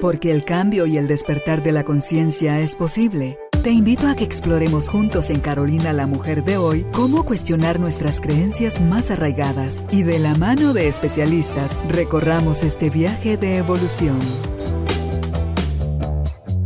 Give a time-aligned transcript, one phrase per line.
[0.00, 3.38] Porque el cambio y el despertar de la conciencia es posible.
[3.62, 8.20] Te invito a que exploremos juntos en Carolina la Mujer de hoy cómo cuestionar nuestras
[8.20, 14.18] creencias más arraigadas y de la mano de especialistas recorramos este viaje de evolución.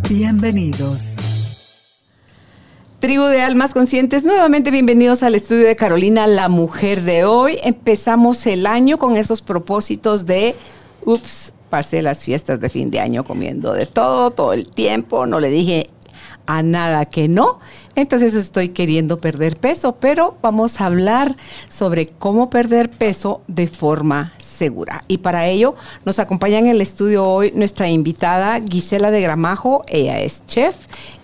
[0.09, 1.19] Bienvenidos.
[2.99, 7.61] Tribu de Almas Conscientes, nuevamente bienvenidos al estudio de Carolina, la mujer de hoy.
[7.63, 10.57] Empezamos el año con esos propósitos de,
[11.05, 15.41] ups, pasé las fiestas de fin de año comiendo de todo, todo el tiempo, no
[15.41, 15.91] le dije
[16.49, 17.61] a nada que no.
[17.95, 21.37] Entonces estoy queriendo perder peso, pero vamos a hablar
[21.69, 25.05] sobre cómo perder peso de forma segura.
[25.09, 25.75] Y para ello
[26.07, 29.85] nos acompaña en el estudio hoy nuestra invitada Gisela de Gramajo.
[29.89, 30.75] Ella es chef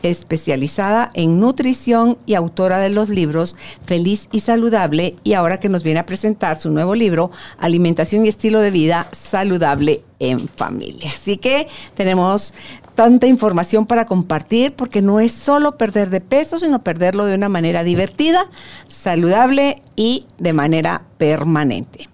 [0.02, 5.82] especializada en nutrición y autora de los libros Feliz y Saludable y ahora que nos
[5.82, 11.10] viene a presentar su nuevo libro Alimentación y Estilo de Vida Saludable en Familia.
[11.14, 12.54] Así que tenemos
[12.94, 17.48] tanta información para compartir porque no es solo perder de peso, sino perderlo de una
[17.48, 18.50] manera divertida,
[18.86, 22.08] saludable y de manera permanente.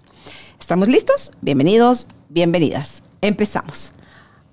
[0.58, 1.32] ¿Estamos listos?
[1.40, 3.02] Bienvenidos, bienvenidas.
[3.20, 3.92] Empezamos.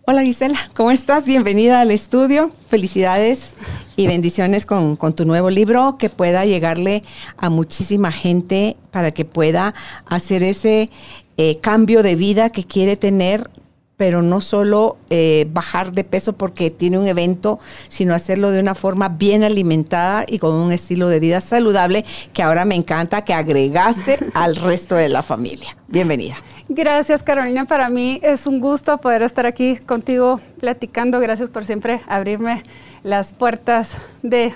[0.10, 1.26] Hola Gisela, ¿cómo estás?
[1.26, 2.52] Bienvenida al estudio.
[2.70, 3.52] Felicidades
[3.98, 7.04] y bendiciones con, tu nuevo libro, que pueda llegarle
[7.36, 9.74] a muchísima gente para que pueda
[10.06, 10.90] hacer ese
[11.36, 13.50] eh, cambio de vida que quiere tener
[13.98, 17.60] pero no solo eh, bajar de peso porque tiene un evento,
[17.90, 22.44] sino hacerlo de una forma bien alimentada y con un estilo de vida saludable que
[22.44, 25.76] ahora me encanta que agregaste al resto de la familia.
[25.88, 26.36] Bienvenida.
[26.70, 31.20] Gracias Carolina, para mí es un gusto poder estar aquí contigo platicando.
[31.20, 32.64] Gracias por siempre abrirme
[33.04, 34.54] las puertas de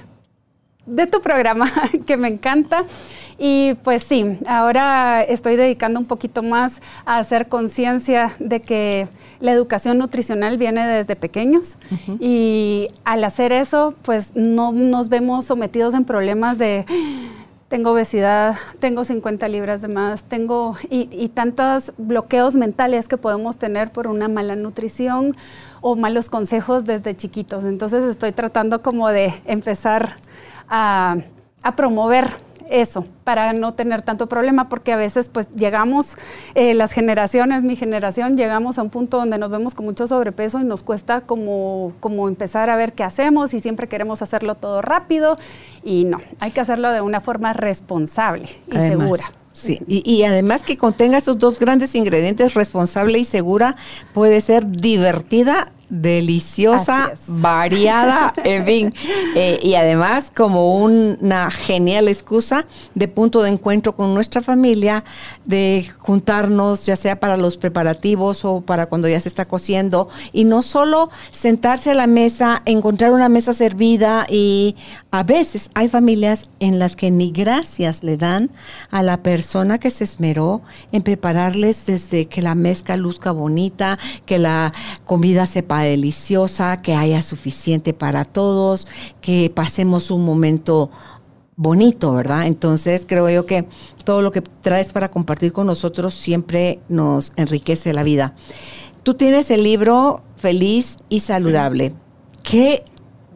[0.86, 1.72] de tu programa,
[2.08, 2.84] que me encanta.
[3.38, 9.08] Y pues sí, ahora estoy dedicando un poquito más a hacer conciencia de que
[9.42, 11.78] la educación nutricional viene desde pequeños
[12.20, 16.86] y al hacer eso, pues no nos vemos sometidos en problemas de
[17.68, 23.58] tengo obesidad, tengo 50 libras de más, tengo y, y tantos bloqueos mentales que podemos
[23.58, 25.38] tener por una mala nutrición
[25.80, 27.64] o malos consejos desde chiquitos.
[27.64, 30.18] Entonces estoy tratando como de empezar
[30.72, 31.18] a,
[31.76, 32.30] promover
[32.72, 36.18] eso para no tener tanto problema porque a veces pues llegamos
[36.56, 40.60] eh, las generaciones mi generación llegamos a un punto donde nos vemos con mucho sobrepeso
[40.60, 44.82] y nos cuesta como, como empezar a ver qué hacemos y siempre queremos hacerlo todo
[44.82, 45.38] rápido
[45.84, 49.24] y no hay que hacerlo de una forma responsable y segura.
[49.54, 53.76] Sí, y, y, además que contenga esos dos grandes ingredientes, responsable y segura,
[54.14, 58.94] puede ser divertida deliciosa, variada, en fin.
[59.36, 62.66] Eh, y además como una genial excusa
[62.96, 65.04] de punto de encuentro con nuestra familia,
[65.46, 70.46] de juntarnos ya sea para los preparativos o para cuando ya se está cociendo, y
[70.46, 74.76] no solo sentarse a la mesa, encontrar una mesa servida y
[75.12, 78.50] a veces hay familias en las que ni gracias le dan
[78.92, 80.62] a la persona que se esmeró
[80.94, 84.72] en prepararles desde que la mezcla luzca bonita, que la
[85.04, 85.46] comida
[85.84, 88.88] deliciosa, que haya suficiente para todos,
[89.22, 90.90] que pasemos un momento
[91.56, 92.48] bonito, ¿verdad?
[92.48, 93.66] Entonces creo yo que
[94.04, 98.34] todo lo que traes para compartir con nosotros siempre nos enriquece la vida.
[99.04, 101.94] Tú tienes el libro Feliz y Saludable.
[102.44, 102.84] ¿Qué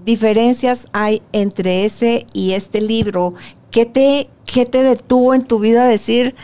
[0.06, 3.34] diferencias hay entre ese y este libro?
[3.72, 6.36] ¿Qué te, qué te detuvo en tu vida a decir,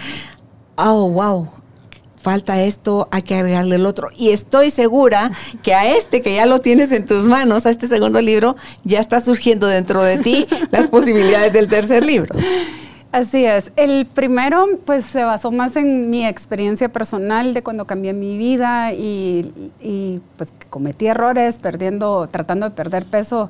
[0.75, 1.49] oh, wow,
[2.21, 4.09] falta esto, hay que agregarle el otro.
[4.15, 5.31] Y estoy segura
[5.63, 8.99] que a este que ya lo tienes en tus manos, a este segundo libro, ya
[8.99, 12.35] está surgiendo dentro de ti las posibilidades del tercer libro.
[13.11, 13.73] Así es.
[13.75, 18.93] El primero, pues se basó más en mi experiencia personal de cuando cambié mi vida
[18.93, 23.49] y, pues cometí errores, perdiendo, tratando de perder peso,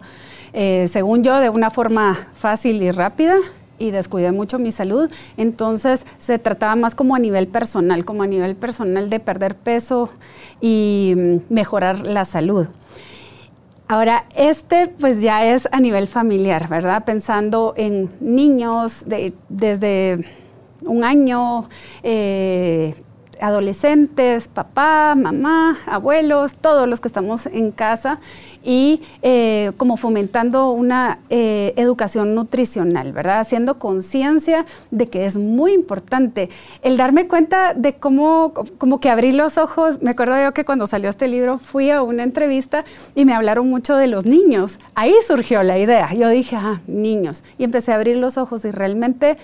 [0.54, 3.36] eh, según yo, de una forma fácil y rápida
[3.82, 5.10] y descuidé mucho mi salud.
[5.38, 10.10] Entonces se trataba más como a nivel personal, como a nivel personal de perder peso
[10.62, 12.68] y mm, mejorar la salud.
[13.88, 17.04] Ahora, este pues ya es a nivel familiar, ¿verdad?
[17.04, 20.26] Pensando en niños de, desde
[20.86, 21.68] un año,
[22.02, 22.96] eh,
[23.42, 28.20] adolescentes, papá, mamá, abuelos, todos los que estamos en casa
[28.64, 33.40] y eh, como fomentando una eh, educación nutricional, ¿verdad?
[33.40, 36.50] Haciendo conciencia de que es muy importante.
[36.84, 40.88] El darme cuenta de cómo, como que abrí los ojos, me acuerdo yo que cuando
[40.88, 42.86] salió este libro fui a una entrevista
[43.16, 44.80] y me hablaron mucho de los niños.
[44.96, 46.14] Ahí surgió la idea.
[46.14, 47.44] Yo dije, ah, niños.
[47.58, 49.38] Y empecé a abrir los ojos y realmente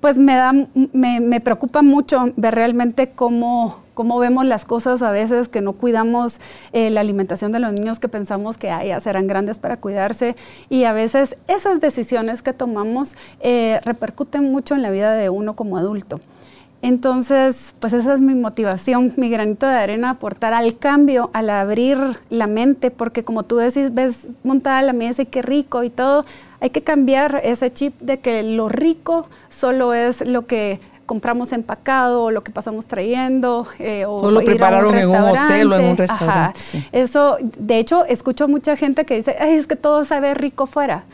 [0.00, 0.52] pues me da,
[0.92, 6.40] me, preocupa mucho ver realmente cómo, cómo vemos las cosas a veces, que no cuidamos
[6.72, 10.36] eh, la alimentación de los niños que pensamos que ya serán grandes para cuidarse
[10.68, 15.54] y a veces esas decisiones que tomamos eh, repercuten mucho en la vida de uno
[15.54, 16.20] como adulto.
[16.80, 21.98] Entonces, pues esa es mi motivación, mi granito de arena, aportar al cambio, al abrir
[22.30, 24.14] la mente, porque como tú decís, ves
[24.44, 26.24] montada la mesa y qué rico y todo,
[26.60, 32.24] hay que cambiar ese chip de que lo rico solo es lo que compramos empacado
[32.24, 35.96] o lo que pasamos trayendo eh, o, lo prepararon en un hotel o en un
[35.96, 36.60] restaurante.
[36.92, 41.04] Eso, de hecho, escucho mucha gente que dice, Ay, es que todo sabe rico fuera.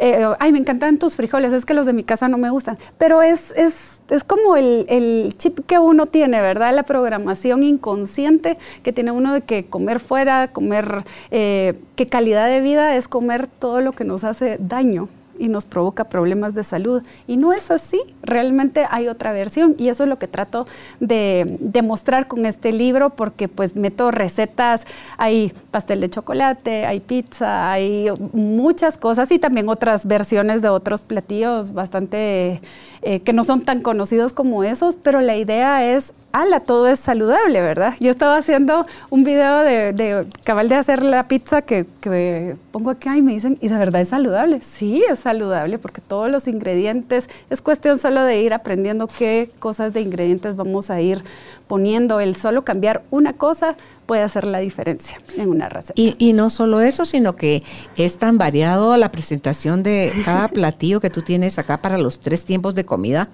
[0.00, 2.76] Eh, ay, me encantan tus frijoles, es que los de mi casa no me gustan.
[2.98, 6.74] Pero es, es es como el, chip que uno tiene, ¿verdad?
[6.74, 12.60] La programación inconsciente que tiene uno de que comer fuera, comer, eh, que calidad de
[12.60, 17.02] vida es comer todo lo que nos hace daño y nos provoca problemas de salud.
[17.26, 20.66] Y no es así, realmente hay otra versión y eso es lo que trato
[21.00, 24.86] de demostrar con este libro porque pues meto recetas,
[25.18, 31.02] hay pastel de chocolate, hay pizza, hay muchas cosas y también otras versiones de otros
[31.02, 32.60] platillos bastante
[33.02, 36.98] eh, que no son tan conocidos como esos, pero la idea es ala, todo es
[36.98, 37.94] saludable, ¿verdad?
[38.00, 43.08] Yo estaba haciendo un video de, cabal de hacer la pizza que, que, pongo aquí
[43.08, 44.60] y me dicen, ¿y de verdad es saludable?
[44.60, 49.92] Sí, es saludable porque todos los ingredientes, es cuestión solo de ir aprendiendo qué cosas
[49.92, 51.22] de ingredientes vamos a ir
[51.68, 52.18] poniendo.
[52.18, 53.76] El solo cambiar una cosa
[54.06, 55.94] puede hacer la diferencia en una receta.
[55.94, 57.62] Y, y, no solo eso, sino que
[57.96, 62.44] es tan variado la presentación de cada platillo que tú tienes acá para los tres
[62.44, 63.30] tiempos de comida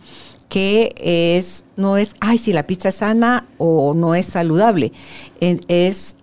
[0.51, 4.93] que es, no es, ay, si la pizza es sana o no es saludable.
[5.41, 6.17] Es,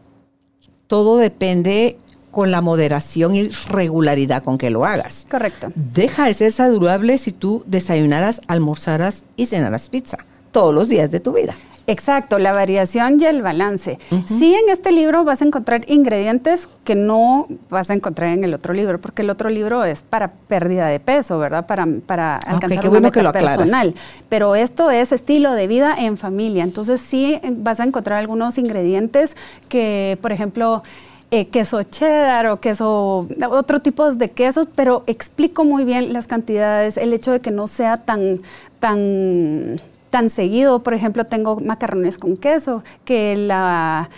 [0.85, 1.97] todo depende
[2.29, 5.25] con la moderación y regularidad con que lo hagas.
[5.31, 5.71] Correcto.
[5.73, 10.19] Deja de ser saludable si tú desayunaras, almorzaras y cenaras pizza
[10.51, 11.55] todos los días de tu vida.
[11.89, 13.97] Exacto, la variación y el balance.
[14.27, 18.53] Sí, en este libro vas a encontrar ingredientes que no vas a encontrar en el
[18.53, 21.65] otro libro, porque el otro libro es para pérdida de peso, ¿verdad?
[21.65, 23.95] Para, para alcanzar qué bueno que lo personal.
[24.27, 26.65] Pero esto es estilo de vida en familia.
[26.65, 29.37] Entonces sí vas a encontrar algunos ingredientes
[29.69, 30.83] que, por ejemplo,
[31.31, 36.97] eh, queso cheddar o queso, otro tipo de quesos, pero explico muy bien las cantidades,
[36.97, 38.39] el hecho de que no sea tan,
[38.81, 40.83] tan tan seguido.
[40.83, 44.09] Por ejemplo, tengo macarrones con queso, que la,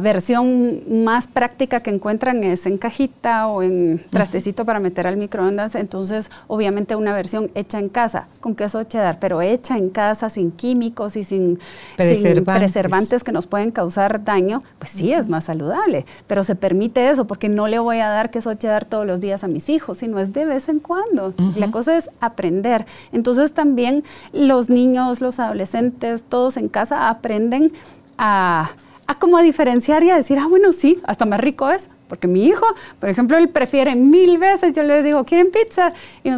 [0.00, 5.74] versión más práctica que encuentran es en cajita o en trastecito para meter al microondas.
[5.74, 10.50] Entonces, obviamente una versión hecha en casa, con queso cheddar, pero hecha en casa, sin
[10.50, 11.58] químicos y sin
[11.96, 16.04] preservantes, que nos pueden causar daño, pues sí es más saludable.
[16.26, 19.44] Pero se permite eso, porque no le voy a dar queso cheddar todos los días
[19.44, 21.34] a mis hijos, sino es de vez en cuando.
[21.56, 22.86] La cosa es aprender.
[23.12, 27.72] Entonces, también los niños los adolescentes, todos en casa aprenden
[28.18, 28.70] a,
[29.06, 32.28] a como a diferenciar y a decir, ah, bueno, sí, hasta más rico es, porque
[32.28, 32.66] mi hijo,
[33.00, 35.94] por ejemplo, él prefiere mil veces, yo les digo, ¿quieren pizza?
[36.22, 36.30] Y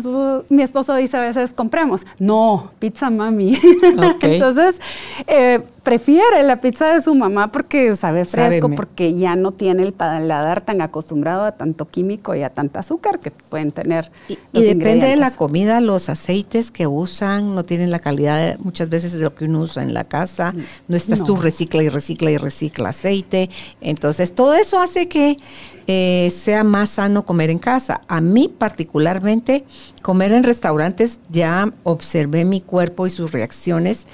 [0.49, 2.07] mi esposo dice a veces, compremos.
[2.21, 3.59] No, pizza mami.
[4.21, 4.81] Entonces,
[5.27, 9.93] eh, prefiere la pizza de su mamá porque sabe fresco, porque ya no tiene el
[9.93, 14.11] paladar tan acostumbrado a tanto químico y a tanta azúcar que pueden tener.
[14.29, 19.13] Y, depende de la comida, los aceites que usan no tienen la calidad muchas veces
[19.13, 20.53] de lo que uno usa en la casa.
[20.53, 23.51] Mm, no estás tú recicla y recicla y recicla aceite.
[23.81, 25.37] Entonces, todo eso hace que
[25.87, 28.01] eh, sea más sano comer en casa.
[28.09, 29.65] A mí particularmente,
[30.03, 34.07] comer en restaurantes, ya observé mi cuerpo y sus reacciones.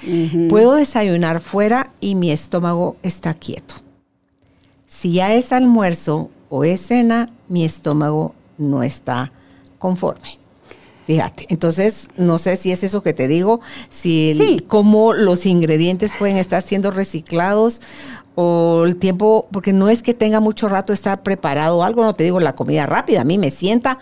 [0.49, 3.75] Puedo desayunar fuera y mi estómago está quieto.
[4.87, 9.33] Si ya es almuerzo o es cena, mi estómago no está
[9.79, 10.41] conforme.
[11.11, 16.37] Fíjate, entonces no sé si es eso que te digo, si cómo los ingredientes pueden
[16.37, 17.83] estar siendo reciclados
[18.43, 22.25] o el tiempo, porque no es que tenga mucho rato estar preparado algo, no te
[22.25, 23.99] digo la comida rápida, a mí me sienta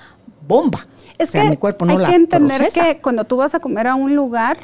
[0.46, 0.86] bomba.
[1.18, 3.96] Es que mi cuerpo no hay que entender que cuando tú vas a comer a
[3.96, 4.58] un lugar,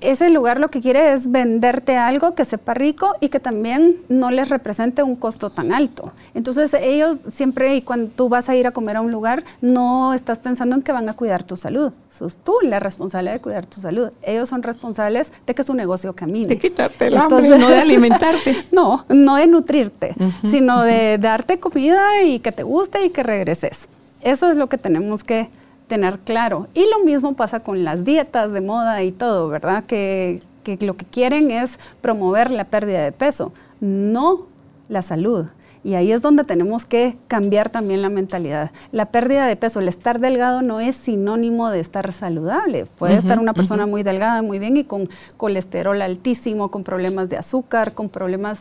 [0.00, 4.30] ese lugar lo que quiere es venderte algo que sepa rico y que también no
[4.30, 6.12] les represente un costo tan alto.
[6.34, 10.14] Entonces ellos siempre, y cuando tú vas a ir a comer a un lugar, no
[10.14, 11.92] estás pensando en que van a cuidar tu salud.
[12.10, 14.10] Sos tú la responsable de cuidar tu salud.
[14.22, 16.48] Ellos son responsables de que su negocio camine.
[16.48, 18.56] De quitarte el hambre, no de alimentarte.
[18.72, 20.14] no, no de nutrirte,
[20.48, 23.88] sino de darte comida y que te guste y que regreses.
[24.20, 25.48] Eso es lo que tenemos que
[25.88, 26.68] tener claro.
[26.74, 29.84] Y lo mismo pasa con las dietas de moda y todo, ¿verdad?
[29.84, 30.40] Que,
[30.80, 34.46] lo que quieren es promover la pérdida de peso, no
[34.90, 35.46] la salud.
[35.82, 38.70] Y ahí es donde tenemos que cambiar también la mentalidad.
[38.92, 42.84] La pérdida de peso, el estar delgado no es sinónimo de estar saludable.
[42.84, 47.38] Puede estar una persona muy delgada, muy bien y con colesterol altísimo, con problemas de
[47.38, 48.60] azúcar, con problemas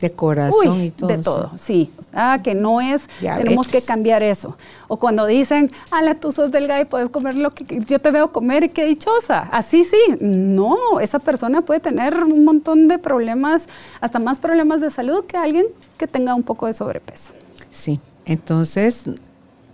[0.00, 1.08] de corazón y todo.
[1.08, 1.90] De todo, sí.
[2.12, 4.56] Ah, que no es, tenemos que cambiar eso.
[4.88, 8.30] O cuando dicen, ala, tú sos delgada y puedes comer lo que yo te veo
[8.30, 9.48] comer y qué dichosa.
[9.52, 10.16] Así sí.
[10.20, 13.68] No, esa persona puede tener un montón de problemas,
[14.00, 17.32] hasta más problemas de salud que alguien que tenga un poco de sobrepeso.
[17.70, 19.04] Sí, entonces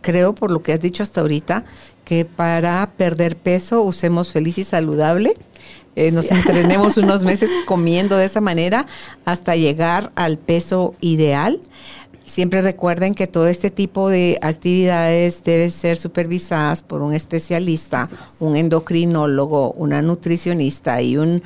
[0.02, 1.64] creo por lo que has dicho hasta ahorita
[2.04, 5.34] que para perder peso usemos feliz y saludable
[5.96, 8.86] eh, nos entrenemos unos meses comiendo de esa manera
[9.24, 11.60] hasta llegar al peso ideal.
[12.24, 18.08] Siempre recuerden que todo este tipo de actividades deben ser supervisadas por un especialista,
[18.38, 21.42] un endocrinólogo, una nutricionista y un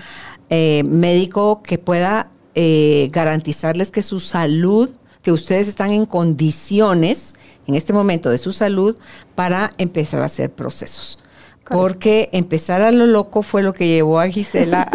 [0.49, 4.91] eh, médico que pueda eh, garantizarles que su salud,
[5.23, 7.35] que ustedes están en condiciones
[7.67, 8.97] en este momento de su salud
[9.35, 11.19] para empezar a hacer procesos.
[11.71, 14.89] Porque empezar a lo loco fue lo que llevó a Gisela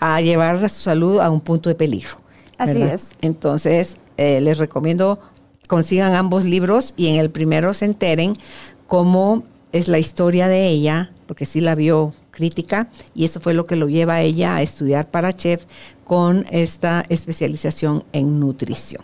[0.00, 2.16] a, llevar a su salud a un punto de peligro.
[2.58, 3.10] Así es.
[3.20, 5.18] Entonces, eh, les recomiendo
[5.66, 8.34] consigan ambos libros y en el primero se enteren
[8.86, 13.66] cómo es la historia de ella, porque sí la vio crítica y eso fue lo
[13.66, 15.64] que lo lleva a ella a estudiar para chef
[16.04, 19.02] con esta especialización en nutrición.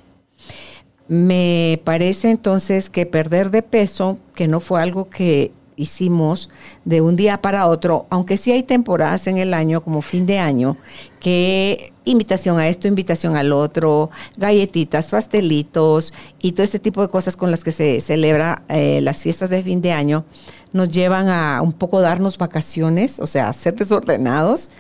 [1.09, 5.51] Me parece entonces que perder de peso, que no fue algo que
[5.81, 6.51] hicimos
[6.85, 10.39] de un día para otro, aunque sí hay temporadas en el año, como fin de
[10.39, 10.77] año,
[11.21, 17.37] que invitación a esto, invitación al otro, galletitas, pastelitos y todo este tipo de cosas
[17.37, 20.25] con las que se celebra eh, las fiestas de fin de año,
[20.73, 24.71] nos llevan a un poco darnos vacaciones, o sea, ser desordenados.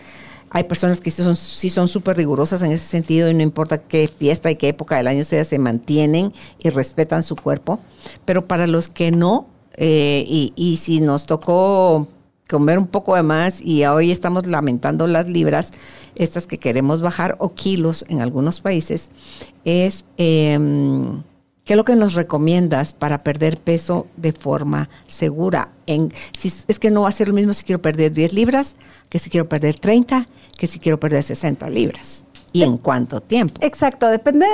[0.52, 3.78] Hay personas que sí son sí son súper rigurosas en ese sentido y no importa
[3.78, 7.78] qué fiesta y qué época del año sea, se mantienen y respetan su cuerpo.
[8.24, 12.08] Pero para los que no, eh, y, si nos tocó
[12.48, 15.72] comer un poco de más y hoy estamos lamentando las libras,
[16.16, 19.10] estas que queremos bajar, o kilos en algunos países,
[19.64, 21.22] es em,
[21.64, 25.70] qué es lo que nos recomiendas para perder peso de forma segura.
[25.86, 28.76] En, si, es que no va a ser lo mismo si quiero perder 10 libras,
[29.08, 32.24] que si quiero perder 30, que si quiero perder 60 libras.
[32.52, 33.60] ¿Y en cuánto tiempo?
[33.60, 34.46] Exacto, depende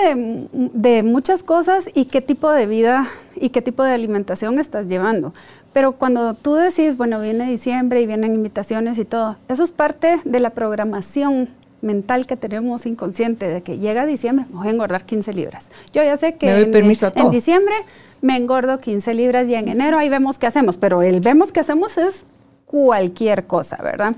[0.53, 5.33] de, muchas cosas y qué tipo de vida y qué tipo de alimentación estás llevando.
[5.73, 10.21] Pero cuando tú decís, bueno, viene diciembre y vienen invitaciones y todo, eso es parte
[10.25, 11.49] de la programación
[11.83, 15.69] mental que tenemos inconsciente de que llega diciembre, voy a engordar 15 libras.
[15.93, 17.75] Yo ya sé que en, en diciembre
[18.21, 21.61] me engordo 15 libras y en enero ahí vemos qué hacemos, pero el vemos qué
[21.61, 22.25] hacemos es
[22.67, 24.17] cualquier cosa, ¿verdad?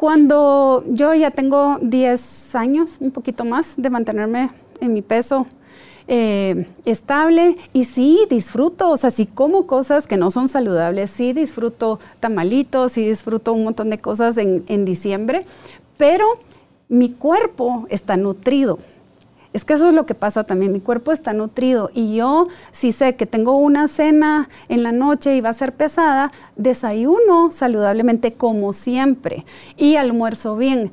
[0.00, 4.48] Cuando yo ya tengo 10 años, un poquito más, de mantenerme
[4.80, 5.46] en mi peso
[6.08, 11.34] eh, estable y sí disfruto, o sea, sí como cosas que no son saludables, sí
[11.34, 15.44] disfruto tamalitos, sí disfruto un montón de cosas en, en diciembre,
[15.98, 16.24] pero
[16.88, 18.78] mi cuerpo está nutrido.
[19.52, 22.92] Es que eso es lo que pasa también, mi cuerpo está nutrido y yo si
[22.92, 28.32] sé que tengo una cena en la noche y va a ser pesada, desayuno saludablemente
[28.32, 29.44] como siempre
[29.76, 30.92] y almuerzo bien.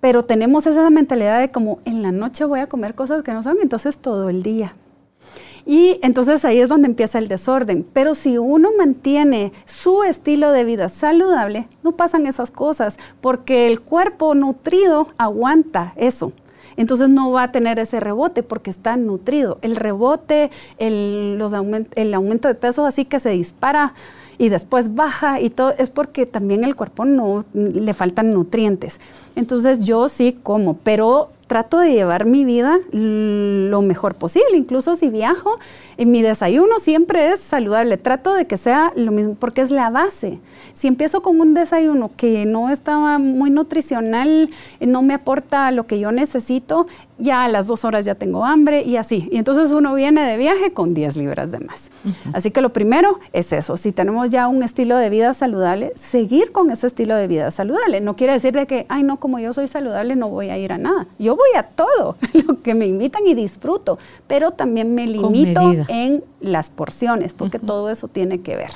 [0.00, 3.42] Pero tenemos esa mentalidad de como en la noche voy a comer cosas que no
[3.42, 4.74] son, entonces todo el día.
[5.66, 7.86] Y entonces ahí es donde empieza el desorden.
[7.92, 13.80] Pero si uno mantiene su estilo de vida saludable, no pasan esas cosas, porque el
[13.80, 16.32] cuerpo nutrido aguanta eso
[16.78, 19.58] entonces no va a tener ese rebote porque está nutrido.
[19.62, 21.52] El rebote, el, los
[21.96, 23.94] el aumento de peso así que se dispara
[24.38, 29.00] y después baja y todo, es porque también el cuerpo no le faltan nutrientes.
[29.34, 34.56] Entonces yo sí como, pero trato de llevar mi vida lo mejor posible.
[34.56, 35.58] Incluso si viajo,
[35.98, 37.96] en mi desayuno siempre es saludable.
[37.96, 40.38] Trato de que sea lo mismo, porque es la base.
[40.72, 44.48] Si empiezo con un desayuno que no estaba muy nutricional,
[44.80, 46.86] no me aporta lo que yo necesito,
[47.18, 49.28] ya a las dos horas ya tengo hambre y así.
[49.32, 51.90] Y entonces uno viene de viaje con 10 libras de más.
[52.32, 53.76] Así que lo primero es eso.
[53.76, 58.00] Si tenemos ya un estilo de vida saludable, seguir con ese estilo de vida saludable.
[58.00, 60.72] No quiere decir de que, ay, no, como yo soy saludable, no voy a ir
[60.72, 61.06] a nada.
[61.18, 66.22] Yo voy a todo lo que me invitan y disfruto, pero también me limito en
[66.40, 68.70] las porciones, porque todo eso tiene que ver.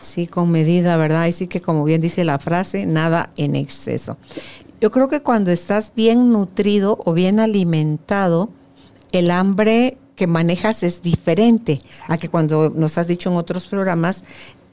[0.00, 1.26] Sí, con medida, ¿verdad?
[1.26, 4.16] Y sí que como bien dice la frase, nada en exceso.
[4.80, 8.50] Yo creo que cuando estás bien nutrido o bien alimentado,
[9.12, 14.24] el hambre que manejas es diferente a que cuando nos has dicho en otros programas,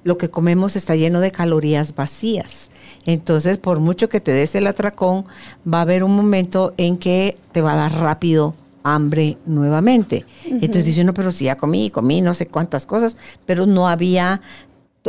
[0.04, 2.70] lo que comemos está lleno de calorías vacías.
[3.06, 5.26] Entonces, por mucho que te des el atracón,
[5.72, 8.54] va a haber un momento en que te va a dar rápido
[8.86, 10.26] hambre nuevamente.
[10.46, 14.42] Entonces dice, no, pero si ya comí, comí no sé cuántas cosas, pero no había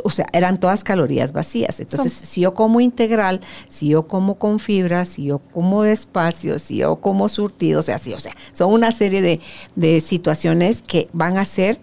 [0.05, 1.81] o sea, eran todas calorías vacías.
[1.81, 6.77] Entonces, si yo como integral, si yo como con fibra, si yo como despacio, si
[6.77, 9.41] yo como surtido, o sea, sí, o sea, son una serie de,
[9.75, 11.81] de situaciones que van a hacer,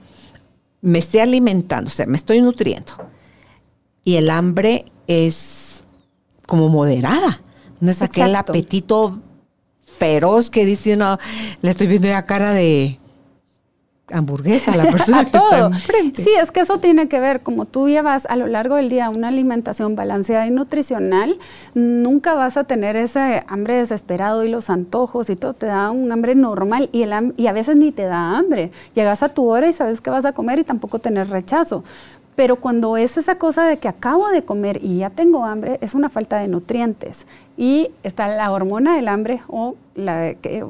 [0.82, 2.94] me estoy alimentando, o sea, me estoy nutriendo.
[4.04, 5.84] Y el hambre es
[6.46, 7.42] como moderada,
[7.80, 9.20] no es aquel apetito
[9.98, 11.20] feroz que dice uno,
[11.62, 13.00] le estoy viendo la cara de
[14.12, 16.24] hamburguesa a la persona que está enfrente.
[16.24, 19.10] Sí, es que eso tiene que ver, como tú llevas a lo largo del día
[19.10, 21.38] una alimentación balanceada y nutricional,
[21.74, 26.12] nunca vas a tener ese hambre desesperado y los antojos y todo, te da un
[26.12, 28.72] hambre normal y, el, y a veces ni te da hambre.
[28.94, 31.84] Llegas a tu hora y sabes que vas a comer y tampoco tener rechazo.
[32.36, 35.94] Pero cuando es esa cosa de que acabo de comer y ya tengo hambre, es
[35.94, 37.28] una falta de nutrientes.
[37.58, 40.64] Y está la hormona del hambre o la que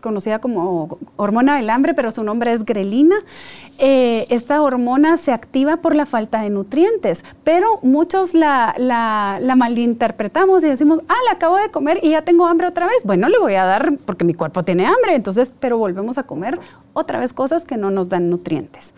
[0.00, 3.16] conocida como hormona del hambre, pero su nombre es grelina.
[3.78, 10.64] Eh, esta hormona se activa por la falta de nutrientes, pero muchos la, la, malinterpretamos
[10.64, 12.98] y decimos, ah, la acabo de comer y ya tengo hambre otra vez.
[13.04, 16.58] Bueno, le voy a dar porque mi cuerpo tiene hambre, entonces, pero volvemos a comer
[16.92, 18.92] otra vez cosas que no nos dan nutrientes.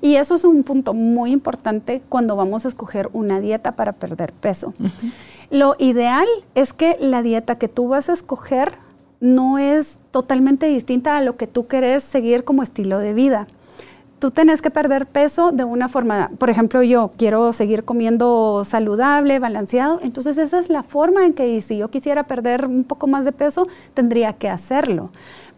[0.00, 4.32] Y eso es un punto muy importante cuando vamos a escoger una dieta para perder
[4.32, 4.72] peso.
[5.50, 8.72] Lo ideal es que la dieta que tú vas a escoger
[9.20, 13.46] no es totalmente distinta a lo que tú querés seguir como estilo de vida.
[14.18, 19.38] Tú tenés que perder peso de una forma, por ejemplo, yo quiero seguir comiendo saludable,
[19.38, 23.24] balanceado, entonces esa es la forma en que si yo quisiera perder un poco más
[23.24, 25.10] de peso, tendría que hacerlo.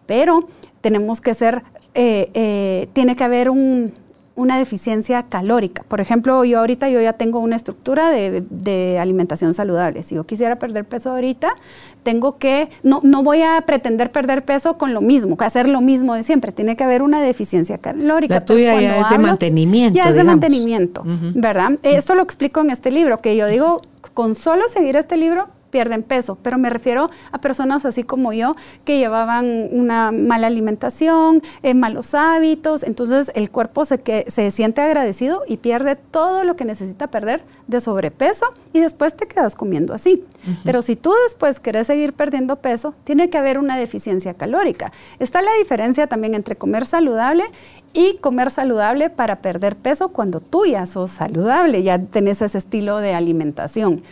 [0.06, 0.48] Pero
[0.80, 3.94] tenemos que ser, eh, eh, tiene que haber un,
[4.34, 5.84] una deficiencia calórica.
[5.88, 10.02] Por ejemplo, yo ahorita yo ya tengo una estructura de, alimentación saludable.
[10.02, 11.54] Si yo quisiera perder peso ahorita,
[12.02, 16.14] tengo que, no, no voy a pretender perder peso con lo mismo, hacer lo mismo
[16.14, 16.52] de siempre.
[16.52, 18.34] Tiene que haber una deficiencia calórica.
[18.34, 19.96] La tuya ya es de mantenimiento.
[19.96, 21.02] Ya es de mantenimiento,
[21.34, 21.72] ¿verdad?
[21.82, 23.82] Esto lo explico en este libro, que yo digo,
[24.14, 28.54] con solo seguir este libro pierden peso, pero me refiero a personas así como yo
[28.84, 34.82] que llevaban una mala alimentación, eh, malos hábitos, entonces el cuerpo se, que, se siente
[34.82, 39.94] agradecido y pierde todo lo que necesita perder de sobrepeso y después te quedas comiendo
[39.94, 40.22] así.
[40.64, 44.92] Pero si tú después querés seguir perdiendo peso, tiene que haber una deficiencia calórica.
[45.20, 47.44] Está la diferencia también entre comer saludable
[47.92, 52.98] y comer saludable para perder peso cuando tú ya sos saludable, ya tenés ese estilo
[52.98, 54.02] de alimentación.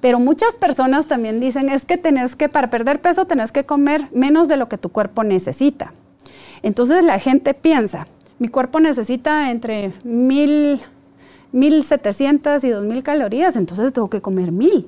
[0.00, 4.08] Pero muchas personas también dicen, es que tenés que, para perder peso, tenés que comer
[4.12, 5.92] menos de lo que tu cuerpo necesita.
[6.62, 8.06] Entonces la gente piensa,
[8.38, 10.80] mi cuerpo necesita entre mil,
[11.52, 14.86] 1700 y 2000 calorías, entonces tengo que comer mil.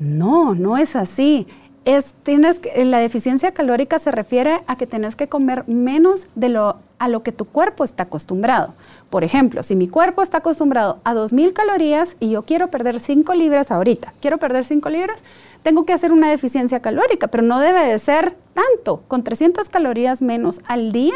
[0.00, 1.46] No, no es así.
[1.84, 6.76] Es, tienes la deficiencia calórica se refiere a que tienes que comer menos de lo
[7.02, 8.74] a lo que tu cuerpo está acostumbrado.
[9.10, 13.34] Por ejemplo, si mi cuerpo está acostumbrado a 2.000 calorías y yo quiero perder 5
[13.34, 15.20] libras ahorita, quiero perder 5 libras,
[15.64, 19.02] tengo que hacer una deficiencia calórica, pero no debe de ser tanto.
[19.08, 21.14] Con 300 calorías menos al día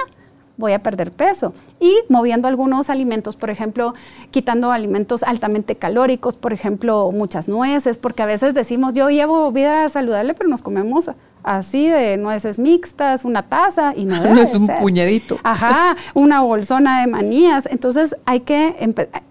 [0.57, 1.55] voy a perder peso.
[1.81, 3.95] Y moviendo algunos alimentos, por ejemplo,
[4.31, 9.89] quitando alimentos altamente calóricos, por ejemplo, muchas nueces, porque a veces decimos, yo llevo vida
[9.89, 11.11] saludable, pero nos comemos
[11.43, 15.39] así de nueces mixtas, una taza y no, no es un puñadito.
[15.45, 17.67] Ajá, una bolsona de manías.
[17.71, 18.75] Entonces hay que,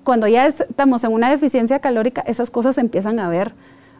[0.03, 3.53] cuando ya estamos en una deficiencia calórica, esas cosas empiezan a ver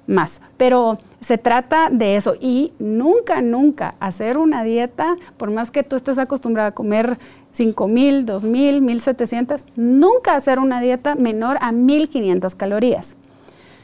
[0.07, 0.41] más.
[0.57, 5.95] Pero se trata de eso y nunca, nunca hacer una dieta, por más que tú
[5.95, 7.17] estés acostumbrado a comer
[7.51, 13.15] 5 mil, 2 mil, 1700, nunca hacer una dieta menor a 1500 calorías.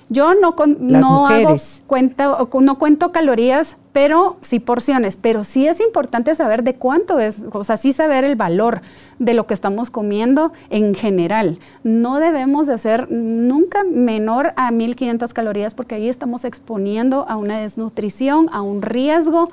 [0.10, 1.56] Yo no, no hago
[1.88, 5.18] cuenta, no cuento calorías, pero sí porciones.
[5.18, 8.82] Pero sí es importante saber de cuánto es, o sea, sí saber el valor
[9.20, 11.60] de lo que estamos comiendo en general.
[11.84, 17.60] No debemos de hacer nunca menor a 1500 calorías porque ahí estamos exponiendo a una
[17.60, 19.50] desnutrición, a un riesgo.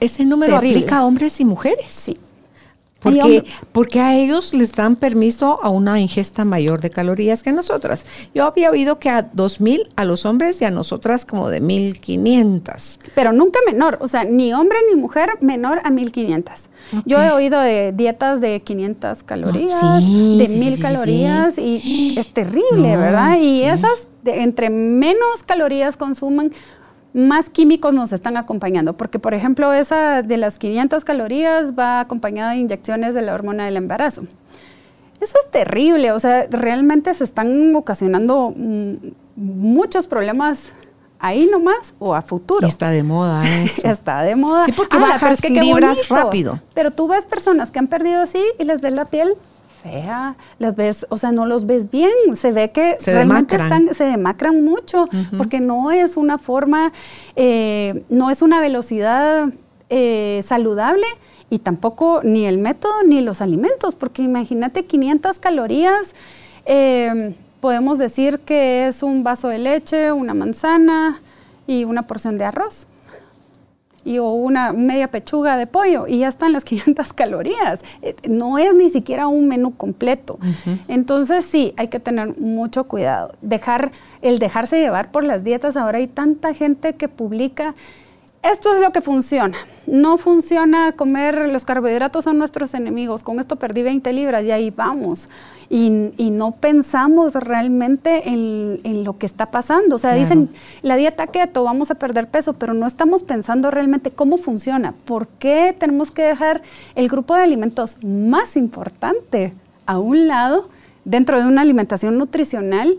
[0.00, 1.86] Ese número aplica a hombres y mujeres.
[1.88, 2.18] Sí.
[3.04, 7.52] Porque, porque a ellos les dan permiso a una ingesta mayor de calorías que a
[7.52, 8.06] nosotras.
[8.34, 12.98] Yo había oído que a 2000 a los hombres y a nosotras como de 1500.
[13.14, 16.70] Pero nunca menor, o sea, ni hombre ni mujer menor a 1500.
[17.04, 23.38] Yo he oído de dietas de 500 calorías, de 1000 calorías y es terrible, ¿verdad?
[23.38, 26.52] Y esas de, entre menos calorías consuman,
[27.14, 32.50] más químicos nos están acompañando, porque por ejemplo esa de las 500 calorías va acompañada
[32.50, 34.22] de inyecciones de la hormona del embarazo.
[35.20, 38.94] Eso es terrible, o sea, realmente se están ocasionando mm,
[39.36, 40.72] muchos problemas
[41.20, 42.66] ahí nomás o a futuro.
[42.66, 43.88] está de moda eso.
[43.88, 44.66] está de moda.
[44.66, 46.58] Sí, porque bajas que libras rápido.
[46.74, 49.34] Pero tú ves personas que han perdido así y les ves la piel
[49.84, 53.82] fea, las ves, o sea, no los ves bien, se ve que se realmente demacran.
[53.82, 56.92] Están, se demacran mucho, porque no es una forma,
[57.36, 59.52] eh, no es una velocidad
[59.90, 61.06] eh, saludable
[61.50, 66.14] y tampoco ni el método ni los alimentos, porque imagínate 500 calorías,
[66.64, 71.20] eh, podemos decir que es un vaso de leche, una manzana
[71.66, 72.86] y una porción de arroz
[74.04, 77.80] y, o una media pechuga de pollo y ya están las 500 calorías.
[78.02, 80.38] Eh, no es ni siquiera un menú completo.
[80.88, 83.34] Entonces sí, hay que tener mucho cuidado.
[83.40, 87.74] Dejar, el dejarse llevar por las dietas, ahora hay tanta gente que publica
[88.44, 89.56] esto es lo que funciona.
[89.86, 93.22] No funciona comer, los carbohidratos son nuestros enemigos.
[93.22, 95.28] Con esto perdí 20 libras y ahí vamos.
[95.70, 95.90] Y,
[96.30, 99.96] no pensamos realmente en, lo que está pasando.
[99.96, 100.50] O sea, dicen,
[100.82, 104.94] la dieta keto, vamos a perder peso, pero no estamos pensando realmente cómo funciona.
[105.04, 106.62] ¿Por qué tenemos que dejar
[106.94, 109.52] el grupo de alimentos más importante
[109.86, 110.68] a un lado
[111.04, 112.94] dentro de una alimentación nutricional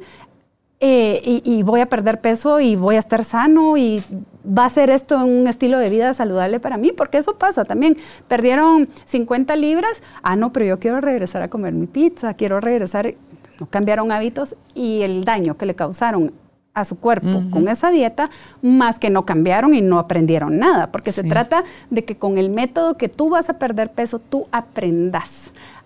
[0.81, 4.01] eh, y, voy a perder peso y voy a estar sano y
[4.45, 7.97] va a ser esto un estilo de vida saludable para mí, porque eso pasa también.
[8.27, 13.13] Perdieron 50 libras, ah, no, pero yo quiero regresar a comer mi pizza, quiero regresar,
[13.59, 16.33] no cambiaron hábitos y el daño que le causaron
[16.73, 18.29] a su cuerpo con esa dieta,
[18.61, 22.49] más que no cambiaron y no aprendieron nada, porque se trata de que con el
[22.49, 25.29] método que tú vas a perder peso, tú aprendas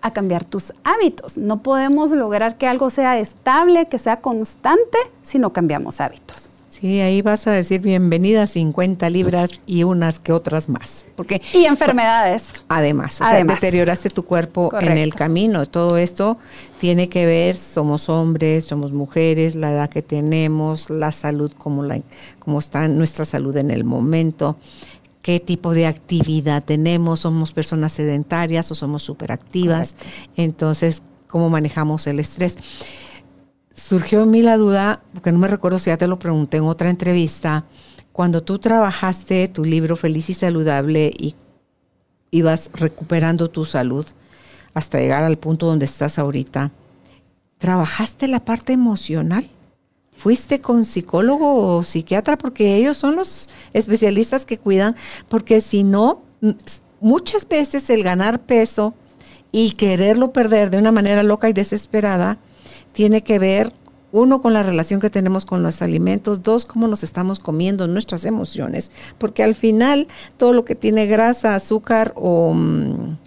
[0.02, 1.38] a cambiar tus hábitos.
[1.38, 6.48] No podemos lograr que algo sea estable, que sea constante, si no cambiamos hábitos.
[6.80, 11.06] Sí, ahí vas a decir bienvenida 50 libras y unas que otras más.
[11.18, 12.44] Porque, y enfermedades.
[12.70, 15.65] Además, o sea, deterioraste tu cuerpo en el camino.
[15.65, 16.38] Todo esto
[16.80, 22.00] tiene que ver, somos hombres, somos mujeres, la edad que tenemos, la salud, cómo, la,
[22.39, 24.56] cómo está nuestra salud en el momento
[25.22, 29.98] qué tipo de actividad tenemos, somos personas sedentarias o somos superactivas,
[30.38, 32.58] entonces cómo manejamos el estrés.
[33.89, 36.65] Surgió en mí la duda, porque no me recuerdo si ya te lo pregunté en
[36.65, 37.65] otra entrevista,
[38.12, 41.34] cuando tú trabajaste tu libro Feliz y Saludable y
[42.30, 44.06] ibas recuperando tu salud
[44.75, 46.71] hasta llegar al punto donde estás ahorita,
[47.58, 49.49] ¿trabajaste la parte emocional?
[50.15, 52.38] ¿Fuiste con psicólogo o psiquiatra?
[52.38, 54.95] Porque ellos son los especialistas que cuidan,
[55.30, 56.21] porque si no,
[57.02, 58.93] muchas veces el ganar peso
[59.52, 62.38] y quererlo perder de una manera loca y desesperada
[62.91, 63.71] tiene que ver,
[64.12, 68.26] uno, con la relación que tenemos con los alimentos, dos, cómo nos estamos comiendo, nuestras
[68.26, 73.17] emociones, porque al final todo lo que tiene grasa, azúcar o mm,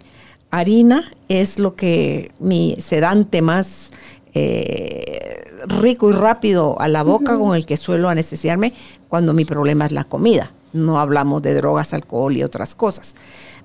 [0.51, 3.91] harina es lo que mi sedante más
[4.33, 8.73] eh, rico y rápido a la boca con el que suelo anestesiarme
[9.07, 10.51] cuando mi problema es la comida.
[10.73, 13.15] No hablamos de drogas, alcohol y otras cosas.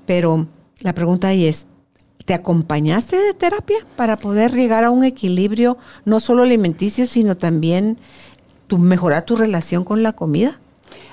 [0.06, 0.46] Pero
[0.80, 1.66] la pregunta ahí es,
[2.28, 7.96] ¿te acompañaste de terapia para poder llegar a un equilibrio no solo alimenticio, sino también
[8.66, 10.60] tu, mejorar tu relación con la comida?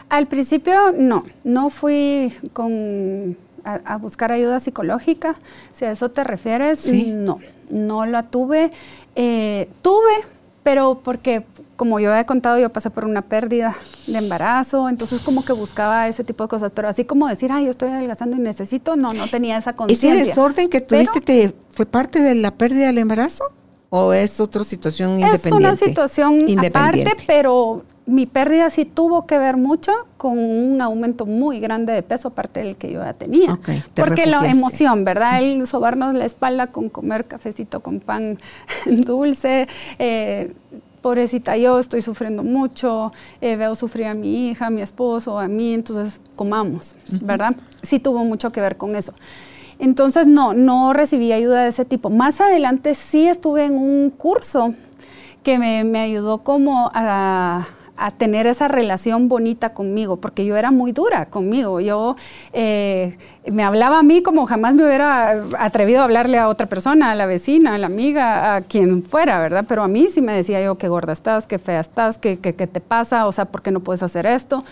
[0.09, 5.35] Al principio no, no fui con a, buscar ayuda psicológica,
[5.71, 8.71] si a eso te refieres, no, no la tuve.
[9.15, 10.15] Eh, tuve,
[10.63, 11.45] pero porque
[11.75, 13.75] como yo he contado, yo pasé por una pérdida
[14.07, 17.65] de embarazo, entonces como que buscaba ese tipo de cosas, pero así como decir, ay,
[17.65, 20.13] yo estoy adelgazando y necesito, no, no tenía esa conciencia.
[20.13, 23.45] ¿Ese desorden que tuviste te fue parte de la pérdida del embarazo?
[23.89, 25.47] ¿O es otra situación independiente?
[25.49, 31.25] Es una situación aparte, pero mi pérdida sí tuvo que ver mucho con un aumento
[31.25, 33.59] muy grande de peso, aparte del que yo ya tenía.
[33.95, 35.41] Porque la emoción, ¿verdad?
[35.41, 38.37] El sobarnos la espalda con comer cafecito con pan
[38.85, 39.67] dulce.
[39.97, 40.53] Eh,
[41.05, 45.47] pobrecita, yo estoy sufriendo mucho, eh, veo sufrir a mi hija, a mi esposo, a
[45.47, 47.55] mí, entonces comamos, ¿verdad?
[47.83, 49.13] Sí tuvo mucho que ver con eso.
[49.77, 52.09] Entonces, no, no recibí ayuda de ese tipo.
[52.09, 54.73] Más adelante sí estuve en un curso
[55.43, 60.71] que me, me ayudó como a a tener esa relación bonita conmigo, porque yo era
[60.71, 61.79] muy dura conmigo.
[61.79, 62.15] Yo
[62.53, 63.17] eh,
[63.49, 67.15] me hablaba a mí como jamás me hubiera atrevido a hablarle a otra persona, a
[67.15, 69.65] la vecina, a la amiga, a quien fuera, ¿verdad?
[69.67, 72.53] Pero a mí sí me decía yo qué gorda estás, qué fea estás, qué, qué,
[72.55, 74.63] qué te pasa, o sea, ¿por qué no puedes hacer esto?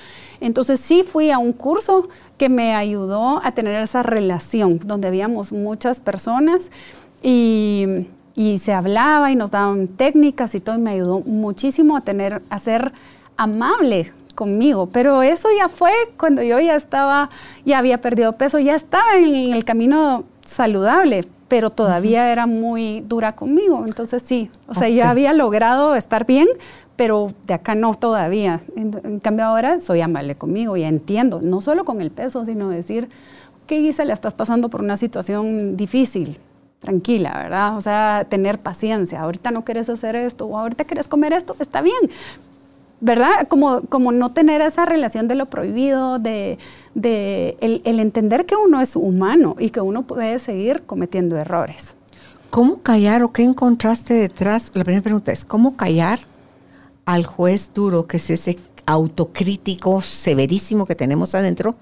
[0.41, 5.53] Entonces sí fui a un curso que me ayudó a tener esa relación, donde habíamos
[5.53, 6.69] muchas personas
[7.21, 12.01] y y se hablaba y nos daban técnicas y todo y me ayudó muchísimo a
[12.01, 12.91] tener a ser
[13.37, 17.29] amable conmigo, pero eso ya fue cuando yo ya estaba,
[17.65, 23.33] ya había perdido peso, ya estaba en el camino saludable, pero todavía era muy dura
[23.33, 23.83] conmigo.
[23.85, 26.47] Entonces sí, o sea, yo había logrado estar bien,
[26.95, 28.61] pero de acá no todavía.
[28.75, 32.69] En, en cambio ahora soy amable conmigo y entiendo, no solo con el peso, sino
[32.69, 33.09] decir,
[33.67, 34.13] ¿qué Gisela?
[34.13, 36.39] Estás pasando por una situación difícil,
[36.83, 37.77] tranquila, ¿verdad?
[37.77, 39.21] O sea, tener paciencia.
[39.21, 42.11] Ahorita no quieres hacer esto o ahorita quieres comer esto, está bien.
[42.99, 43.47] ¿Verdad?
[43.47, 46.57] Como, como no tener esa relación de lo prohibido, de,
[46.93, 51.95] de el, el entender que uno es humano y que uno puede seguir cometiendo errores.
[52.49, 54.71] ¿Cómo callar o qué encontraste detrás?
[54.73, 56.19] La primera pregunta es, ¿cómo callar
[57.05, 61.75] al juez duro, que es ese autocrítico severísimo que tenemos adentro?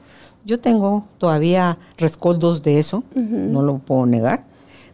[0.43, 4.43] Yo tengo todavía rescoldos de eso, no lo puedo negar,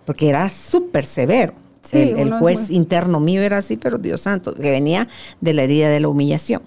[0.08, 1.54] porque era súper severo.
[1.84, 5.08] Sí, el, juez muy- interno mío era así, pero Dios santo, que venía
[5.40, 6.64] de la herida de la humillación.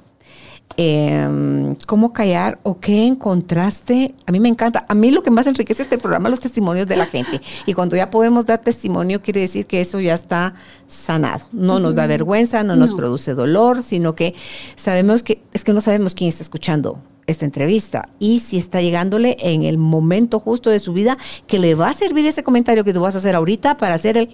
[0.76, 4.14] Eh, ¿Cómo callar o qué encontraste?
[4.26, 4.87] A mí me encanta.
[4.88, 7.40] A mí lo que más enriquece este programa es los testimonios de la gente.
[7.66, 10.55] Y cuando ya podemos dar testimonio, quiere decir que eso ya está
[10.88, 11.46] sanado.
[11.53, 12.96] No nos da vergüenza, no, nos No.
[12.96, 14.35] produce dolor, sino que
[14.76, 16.98] sabemos que es que no sabemos quién está escuchando
[17.30, 21.16] esta entrevista y si está llegándole en el momento justo de su vida
[21.46, 24.16] que le va a servir ese comentario que tú vas a hacer ahorita para hacer
[24.16, 24.28] el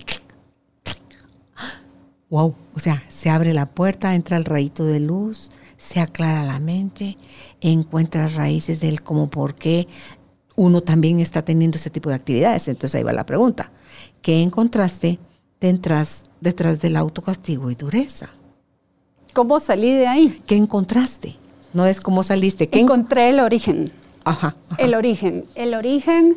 [2.28, 6.58] Wow, o sea, se abre la puerta, entra el rayito de luz, se aclara la
[6.58, 7.16] mente,
[7.60, 9.86] encuentras raíces del cómo, por qué
[10.56, 12.66] uno también está teniendo ese tipo de actividades.
[12.66, 13.70] Entonces ahí va la pregunta.
[14.22, 15.20] ¿Qué encontraste
[15.60, 18.30] detrás, detrás del autocastigo y dureza?
[19.32, 20.42] ¿Cómo salí de ahí?
[20.46, 21.36] ¿Qué encontraste?
[21.76, 22.66] No es cómo saliste.
[22.68, 23.90] ¿Qué en- Encontré el origen.
[24.24, 24.82] Ajá, ajá.
[24.82, 25.44] El origen.
[25.54, 26.36] El origen,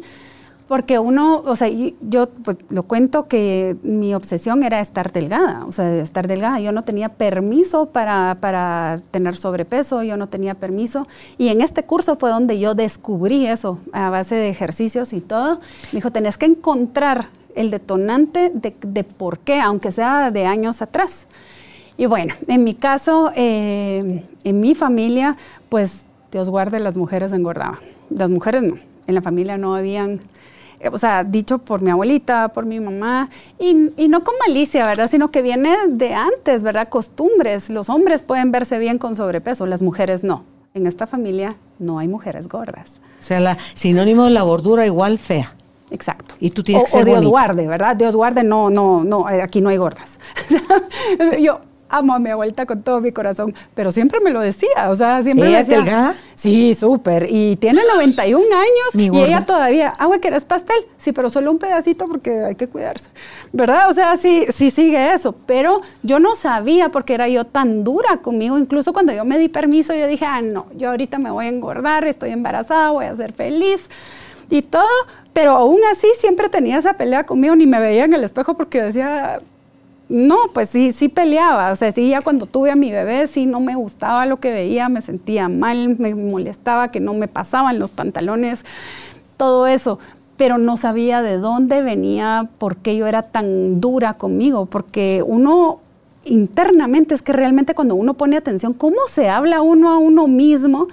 [0.67, 5.71] porque uno, o sea, yo pues lo cuento que mi obsesión era estar delgada, o
[5.71, 6.59] sea, estar delgada.
[6.59, 11.07] Yo no tenía permiso para, para tener sobrepeso, yo no tenía permiso.
[11.39, 15.55] Y en este curso fue donde yo descubrí eso, a base de ejercicios y todo.
[15.91, 20.83] Me dijo, tenés que encontrar el detonante de, de por qué, aunque sea de años
[20.83, 21.25] atrás.
[21.99, 25.35] Y bueno, en mi caso, eh, en mi familia,
[25.67, 27.77] pues Dios guarde, las mujeres engordaban.
[28.09, 28.75] Las mujeres no.
[29.05, 30.21] En la familia no habían,
[30.79, 34.87] eh, o sea, dicho por mi abuelita, por mi mamá, y, y no con malicia,
[34.87, 35.11] ¿verdad?
[35.11, 36.87] Sino que viene de antes, ¿verdad?
[36.87, 37.69] Costumbres.
[37.69, 40.45] Los hombres pueden verse bien con sobrepeso, las mujeres no.
[40.73, 42.91] En esta familia no hay mujeres gordas.
[43.19, 45.53] O sea, la sinónimo de la gordura igual fea.
[45.91, 46.35] Exacto.
[46.39, 47.29] Y tú tienes o, que ser o Dios bonita.
[47.29, 47.95] guarde, ¿verdad?
[47.97, 50.17] Dios guarde, no, no, no, eh, aquí no hay gordas.
[51.41, 51.59] Yo
[51.89, 55.21] amo a mi abuelita con todo mi corazón, pero siempre me lo decía, o sea,
[55.23, 56.15] siempre ¿Ella me es decía, delgada?
[56.35, 60.85] Sí, súper, y tiene 91 años y ella todavía, agua, ¿quieres pastel?
[60.97, 63.09] Sí, pero solo un pedacito porque hay que cuidarse,
[63.51, 63.89] ¿verdad?
[63.89, 68.17] O sea, sí, sí sigue eso, pero yo no sabía porque era yo tan dura
[68.17, 71.45] conmigo, incluso cuando yo me di permiso, yo dije, ah, no, yo ahorita me voy
[71.45, 73.89] a engordar, estoy embarazada, voy a ser feliz
[74.49, 74.87] y todo,
[75.33, 78.81] pero aún así siempre tenía esa pelea conmigo, ni me veía en el espejo porque
[78.81, 79.39] decía,
[80.09, 83.45] no, pues sí, sí peleaba, o sea, sí, ya cuando tuve a mi bebé, sí
[83.45, 87.77] no me gustaba lo que veía, me sentía mal, me molestaba que no me pasaban
[87.77, 88.65] los pantalones,
[89.37, 89.99] todo eso,
[90.35, 95.79] pero no sabía de dónde venía, por qué yo era tan dura conmigo, porque uno
[96.25, 100.87] internamente es que realmente cuando uno pone atención, cómo se habla uno a uno mismo,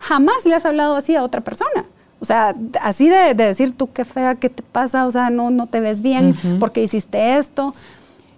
[0.00, 1.84] jamás le has hablado así a otra persona.
[2.20, 5.50] O sea, así de, de decir tú qué fea, qué te pasa, o sea, no,
[5.50, 7.74] no te ves bien porque hiciste esto.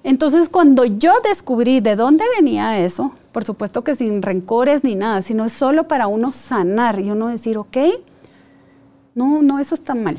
[0.05, 5.23] Entonces, cuando yo descubrí de dónde venía eso, por supuesto que sin rencores ni nada,
[5.23, 7.77] sino solo para uno sanar y uno decir, ok,
[9.15, 10.19] no, no, eso está mal.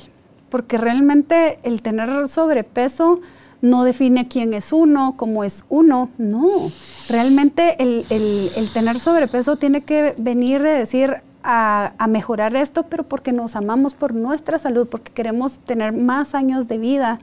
[0.50, 3.20] Porque realmente el tener sobrepeso
[3.62, 6.72] no define quién es uno, cómo es uno, no.
[7.10, 13.04] Realmente el, el- el tener sobrepeso tiene que venir de decir a, mejorar esto, pero
[13.04, 17.20] porque nos amamos por nuestra salud, porque queremos tener más años de vida,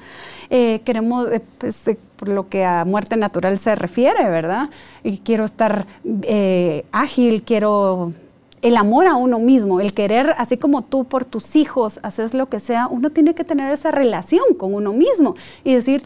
[0.50, 4.68] eh, queremos, eh, pues, eh, por lo que a muerte natural se refiere, ¿verdad?
[5.02, 5.86] Y quiero estar
[6.92, 8.12] ágil, quiero
[8.62, 12.46] el amor a uno mismo, el querer, así como tú por tus hijos haces lo
[12.46, 16.02] que sea, uno tiene que tener esa relación con uno mismo y decir,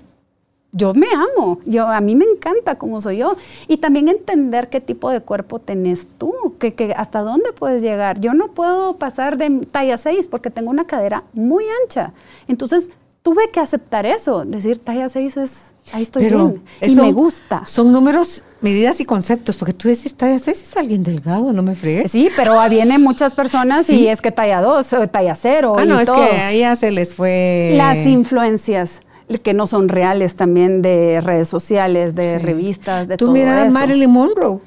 [0.72, 3.36] yo me amo, yo, a mí me encanta como soy yo.
[3.66, 8.20] Y también entender qué tipo de cuerpo tenés tú, que, que hasta dónde puedes llegar.
[8.20, 12.12] Yo no puedo pasar de talla 6 porque tengo una cadera muy ancha.
[12.48, 12.90] Entonces
[13.22, 15.52] tuve que aceptar eso, decir talla 6 es,
[15.92, 17.62] ahí estoy bien y me gusta.
[17.66, 21.74] Son números, medidas y conceptos, porque tú decís, talla 6 es alguien delgado, no me
[21.74, 22.12] fregues.
[22.12, 24.00] Sí, pero vienen muchas personas Sí.
[24.02, 26.16] y es que talla 2, talla 0 Ah, y no, es todo.
[26.16, 27.74] que a ella se les fue...
[27.76, 29.00] Las influencias
[29.42, 32.44] que no son reales también de redes sociales, de Sí.
[32.44, 33.72] revistas, de Tú todo mira a eso.
[33.72, 34.58] Marilyn Monroe.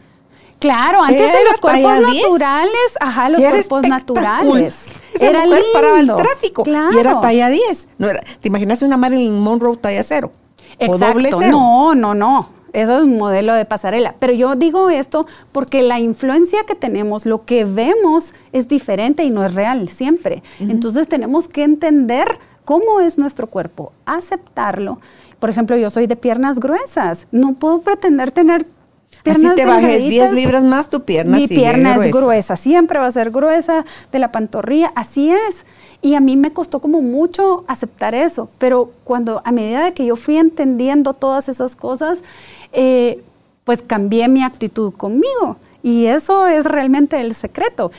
[0.60, 2.24] Claro, antes Era de los cuerpos talla 10.
[2.24, 4.76] naturales, ajá, los cuerpos naturales.
[5.14, 5.74] Esa era mujer lindo.
[5.74, 6.90] paraba el tráfico Claro.
[6.94, 7.88] y era talla 10.
[7.98, 10.32] No era, ¿Te imaginas una Marilyn Monroe talla 0?
[10.78, 10.96] Exacto.
[10.96, 11.52] O doble cero.
[11.52, 12.50] No, no, no.
[12.74, 14.14] Eso es un modelo de pasarela.
[14.20, 19.32] Pero yo digo esto porque la influencia que tenemos, lo que vemos es diferente y
[19.32, 20.44] no es real siempre.
[20.60, 22.38] Entonces tenemos que entender
[22.70, 25.00] cómo es nuestro cuerpo, aceptarlo.
[25.40, 27.26] Por ejemplo, yo soy de piernas gruesas.
[27.32, 28.64] No puedo pretender tener
[29.26, 33.12] Así te bajes 10 libras más, tu pierna Mi pierna es gruesa, siempre va a
[33.12, 35.66] ser gruesa de la pantorrilla, así es.
[36.04, 40.06] Y a mí me costó como mucho aceptar eso, pero cuando a medida de que
[40.06, 42.20] yo fui entendiendo todas esas cosas,
[42.72, 43.24] eh,
[43.64, 45.56] pues cambié mi actitud conmigo.
[45.82, 47.90] Y eso es realmente el secreto.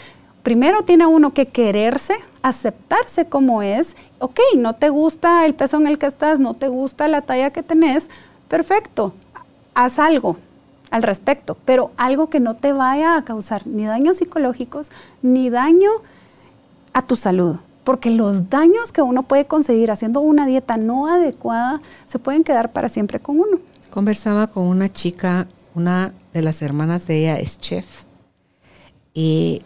[0.45, 3.97] Primero tiene uno que quererse, aceptarse como es.
[4.19, 7.51] Ok, no te gusta el peso en el que estás, no te gusta la talla
[7.51, 8.09] que tenés,
[8.49, 9.15] perfecto,
[9.75, 10.37] haz algo
[10.91, 14.91] al respecto, pero algo que no te vaya a causar ni daños psicológicos,
[15.23, 15.91] ni daño
[16.93, 21.81] a tu salud porque los daños que uno puede conseguir haciendo una dieta no adecuada
[22.07, 23.59] se pueden quedar para siempre con uno.
[23.91, 28.05] Conversaba con una chica, una de las hermanas de ella es chef,
[29.13, 29.63] y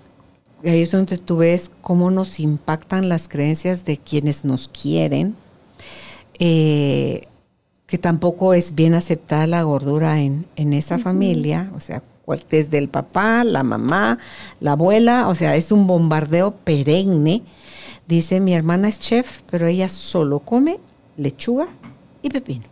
[0.64, 5.36] ahí es donde tú ves cómo nos impactan las creencias de quienes nos quieren,
[6.38, 7.28] eh,
[7.86, 12.02] que tampoco es bien aceptada la gordura en, esa familia, o sea,
[12.48, 14.18] desde el papá, la mamá,
[14.60, 17.42] la abuela, o sea, es un bombardeo perenne
[18.06, 20.78] Dice, mi hermana es chef, pero ella solo come
[21.16, 21.68] lechuga
[22.20, 22.64] y pepino.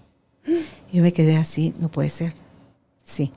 [0.93, 2.35] Yo me quedé así, no puede ser.
[3.03, 3.33] Sí,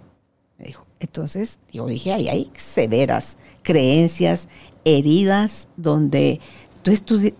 [0.58, 0.86] me dijo.
[1.00, 4.48] Entonces yo dije, ahí hay severas creencias,
[4.86, 6.40] heridas, donde
[6.84, 6.94] tú,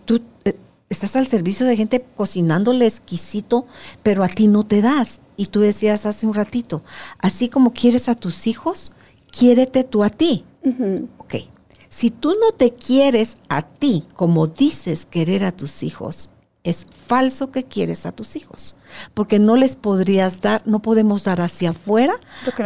[0.04, 0.58] tú eh,
[0.90, 3.66] estás al servicio de gente cocinándole exquisito,
[4.02, 5.20] pero a ti no te das.
[5.38, 6.82] Y tú decías hace un ratito,
[7.18, 8.92] así como quieres a tus hijos,
[9.30, 10.44] quiérete tú a ti.
[11.18, 11.34] Ok,
[11.88, 16.30] si tú no te quieres a ti como dices querer a tus hijos,
[16.64, 18.75] es falso que quieres a tus hijos,
[19.14, 22.16] porque no les podrías dar, no podemos dar hacia afuera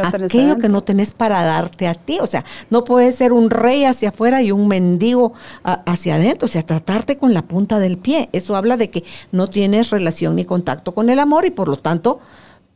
[0.03, 2.19] aquello que no tenés para darte a ti.
[2.21, 6.49] O sea, no puedes ser un rey hacia afuera y un mendigo hacia adentro, o
[6.49, 8.29] sea, tratarte con la punta del pie.
[8.33, 11.77] Eso habla de que no tienes relación ni contacto con el amor y por lo
[11.77, 12.21] tanto,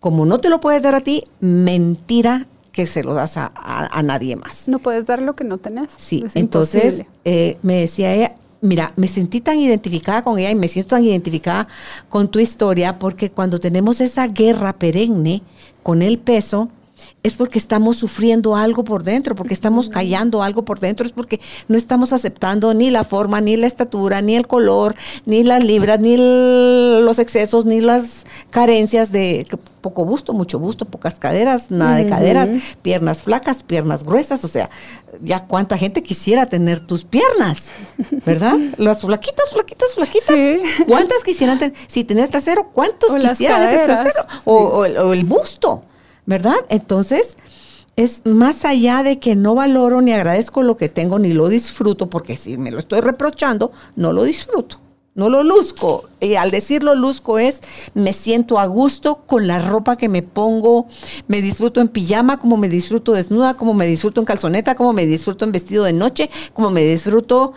[0.00, 4.34] como no te lo puedes dar a ti, mentira que se lo das a, nadie
[4.34, 4.66] más.
[4.66, 5.92] No puedes dar lo que no tenés.
[5.96, 10.68] Sí, entonces eh, me decía ella, mira, me sentí tan identificada con ella y me
[10.68, 11.68] siento tan identificada
[12.08, 15.42] con tu historia porque cuando tenemos esa guerra perenne
[15.82, 16.70] con el peso,
[17.24, 21.40] es porque estamos sufriendo algo por dentro, porque estamos callando algo por dentro, es porque
[21.68, 26.00] no estamos aceptando ni la forma, ni la estatura, ni el color, ni las libras,
[26.00, 29.46] ni los excesos, ni las carencias de
[29.80, 32.50] poco busto, mucho busto, pocas caderas, nada de caderas,
[32.82, 34.68] piernas flacas, piernas gruesas, o sea,
[35.22, 37.62] ya cuánta gente quisiera tener tus piernas,
[38.26, 38.54] ¿verdad?
[38.76, 40.36] Las flaquitas, flaquitas, flaquitas.
[40.86, 41.74] ¿Cuántas quisieran tener?
[41.86, 44.26] Si tenés trasero, ¿cuántos quisieran ese trasero?
[44.44, 45.82] o el busto.
[46.26, 46.56] ¿Verdad?
[46.68, 47.36] Entonces,
[47.96, 52.10] es más allá de que no valoro ni agradezco lo que tengo ni lo disfruto,
[52.10, 54.80] porque si me lo estoy reprochando, no lo disfruto.
[55.14, 56.06] No lo luzco.
[56.20, 57.60] Y al decirlo luzco es,
[57.94, 60.88] me siento a gusto con la ropa que me pongo,
[61.28, 65.06] me disfruto en pijama, como me disfruto desnuda, como me disfruto en calzoneta, como me
[65.06, 67.52] disfruto en vestido de noche, como me disfruto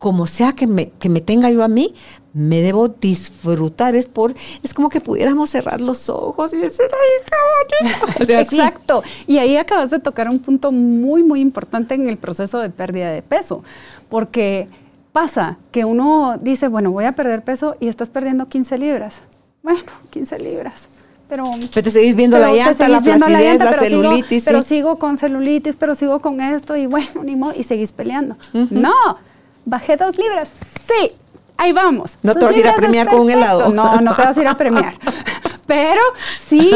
[0.00, 1.94] como sea que me, que me tenga yo a mí,
[2.32, 3.94] me debo disfrutar.
[3.94, 4.32] Es por,
[4.62, 9.02] es como que pudiéramos cerrar los ojos y decir, ay, qué Exacto.
[9.26, 13.10] Y ahí acabas de tocar un punto muy, muy importante en el proceso de pérdida
[13.10, 13.62] de peso.
[14.08, 14.68] Porque
[15.12, 19.16] pasa que uno dice, bueno, voy a perder peso y estás perdiendo 15 libras.
[19.62, 20.88] Bueno, 15 libras.
[21.28, 24.44] Pero, pero te seguís viendo la llanta, la flacidez, la, celulitis.
[24.46, 28.36] Pero sigo con celulitis, pero sigo con esto y bueno, ni modo, y seguís peleando.
[28.70, 29.18] No,
[29.64, 30.50] bajé dos libras.
[30.86, 31.12] Sí,
[31.56, 32.12] ahí vamos.
[32.22, 33.70] No te vas a ir a premiar con un helado.
[33.70, 34.94] No, no te vas a ir a premiar.
[35.66, 36.00] Pero
[36.48, 36.72] sí,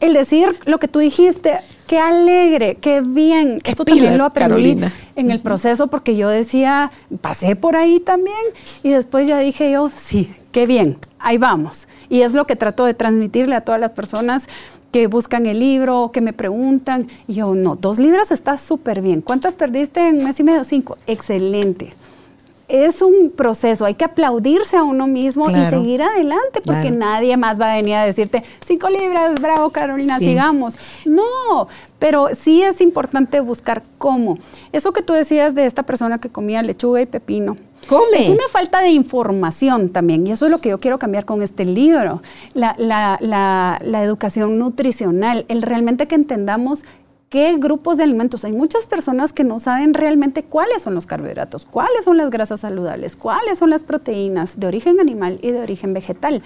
[0.00, 3.60] el decir lo que tú dijiste, qué alegre, qué bien.
[3.64, 4.78] Esto también lo aprendí
[5.16, 8.36] en el proceso porque yo decía, pasé por ahí también
[8.82, 11.88] y después ya dije yo, sí, qué bien, ahí vamos.
[12.08, 14.48] Y es lo que trato de transmitirle a todas las personas
[14.92, 17.08] que buscan el libro, que me preguntan.
[17.26, 19.20] Y yo, no, dos libras está súper bien.
[19.20, 20.64] ¿Cuántas perdiste en un mes y medio?
[20.64, 20.96] Cinco.
[21.06, 21.90] Excelente
[22.68, 27.58] es un proceso, hay que aplaudirse a uno mismo y seguir adelante, porque nadie más
[27.60, 30.78] va a venir a decirte, cinco libras, bravo Carolina, sigamos.
[31.06, 34.38] No, pero sí es importante buscar cómo.
[34.72, 37.56] Eso que tú decías de esta persona que comía lechuga y pepino.
[37.88, 38.20] Come.
[38.20, 41.42] Es una falta de información también, y eso es lo que yo quiero cambiar con
[41.42, 42.20] este libro,
[42.52, 46.84] la, la educación nutricional, el realmente que entendamos
[47.28, 48.44] qué grupos de alimentos.
[48.44, 52.60] Hay muchas personas que no saben realmente cuáles son los carbohidratos, cuáles son las grasas
[52.60, 56.42] saludables, cuáles son las proteínas de origen animal y de origen vegetal.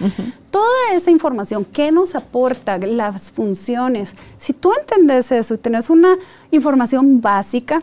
[0.51, 4.14] Toda esa información, qué nos aporta, las funciones.
[4.39, 6.16] Si tú entiendes eso y tienes una
[6.51, 7.83] información básica,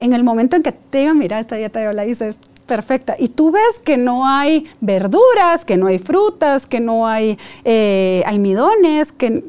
[0.00, 2.34] en el momento en que te digan, mira, esta dieta yo la hice,
[2.66, 3.14] perfecta.
[3.18, 8.22] Y tú ves que no hay verduras, que no hay frutas, que no hay eh,
[8.26, 9.44] almidones, que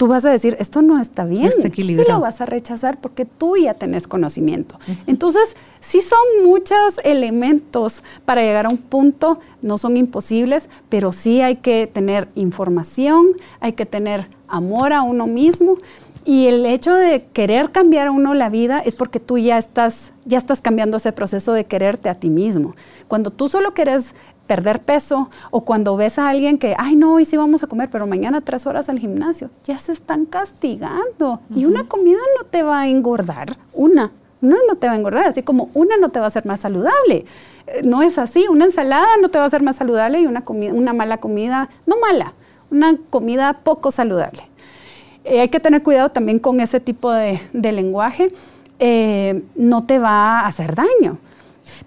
[0.00, 1.44] tú vas a decir, esto no está bien.
[1.44, 2.08] está equilibrado.
[2.08, 4.78] Y lo vas a rechazar porque tú ya tenés conocimiento.
[5.06, 11.42] Entonces, sí son muchos elementos para llegar a un punto, no son imposibles, pero sí
[11.42, 13.26] hay que tener información,
[13.60, 15.76] hay que tener amor a uno mismo.
[16.24, 20.12] Y el hecho de querer cambiar a uno la vida es porque tú ya estás,
[20.24, 22.74] ya estás cambiando ese proceso de quererte a ti mismo.
[23.06, 24.14] Cuando tú solo quieres
[24.50, 27.88] perder peso o cuando ves a alguien que, ay no, hoy sí vamos a comer,
[27.88, 31.38] pero mañana tres horas al gimnasio, ya se están castigando.
[31.54, 34.10] Y una comida no te va a engordar, una,
[34.42, 36.58] una no te va a engordar, así como una no te va a hacer más
[36.58, 37.26] saludable.
[37.68, 40.42] Eh, no es así, una ensalada no te va a hacer más saludable y una,
[40.48, 42.32] una mala comida, no mala,
[42.72, 44.42] una comida poco saludable.
[45.22, 48.32] Eh, hay que tener cuidado también con ese tipo de, lenguaje,
[48.80, 51.18] eh, no te va a hacer daño.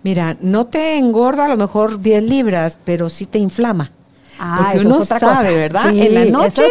[0.04, 3.92] Mira, no te engorda a lo mejor 10 libras, pero sí te inflama.
[4.40, 5.90] Ah, Porque uno sabe, ¿verdad?
[5.90, 6.64] en la noche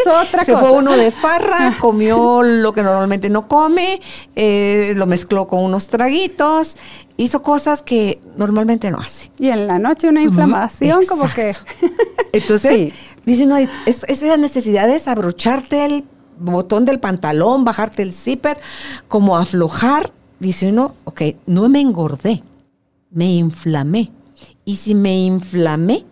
[0.45, 4.01] se fue uno de farra, comió lo que normalmente no come,
[4.35, 6.77] eh, lo mezcló con unos traguitos,
[7.17, 9.31] hizo cosas que normalmente no hace.
[9.39, 11.55] Y en la noche una inflamación como que...
[12.33, 12.93] Entonces,
[13.25, 16.05] dice uno, es, esa necesidad de desabrocharte el
[16.39, 18.59] botón del pantalón, bajarte el zipper,
[19.09, 22.43] como aflojar, dice uno, ok, no me engordé
[23.13, 24.11] me inflamé.
[24.65, 26.05] Y si me inflamé,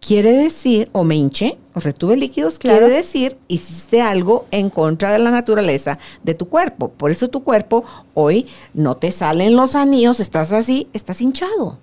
[0.00, 5.18] quiere decir, o me hinché, o retuve líquidos, quiere decir, hiciste algo en contra de
[5.18, 6.90] la naturaleza de tu cuerpo.
[6.90, 7.84] Por eso tu cuerpo
[8.14, 11.78] hoy no te salen los anillos, estás así, estás hinchado.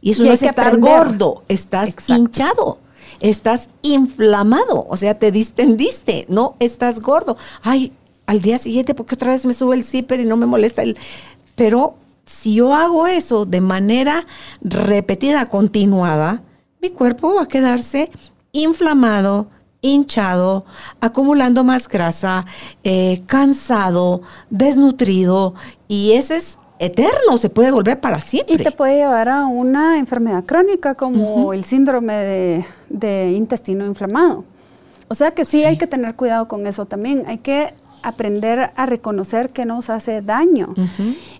[0.00, 2.78] Y eso no es estar gordo, estás hinchado.
[3.18, 7.38] Estás inflamado, o sea, te distendiste, no estás gordo.
[7.62, 7.92] Ay,
[8.26, 10.98] al día siguiente, porque otra vez me sube el zipper y no me molesta el.
[11.54, 11.94] Pero
[12.26, 14.26] si yo hago eso de manera
[14.60, 16.42] repetida, continuada,
[16.82, 18.10] mi cuerpo va a quedarse
[18.52, 19.48] inflamado,
[19.80, 20.64] hinchado,
[21.00, 22.44] acumulando más grasa,
[22.84, 25.54] eh, cansado, desnutrido,
[25.88, 28.54] y ese es eterno, se puede volver para siempre.
[28.54, 34.44] Y te puede llevar a una enfermedad crónica como el síndrome de, intestino inflamado.
[35.08, 37.24] O sea que sí, hay que tener cuidado con eso también.
[37.28, 37.72] Hay que
[38.06, 40.74] aprender a reconocer que nos hace daño.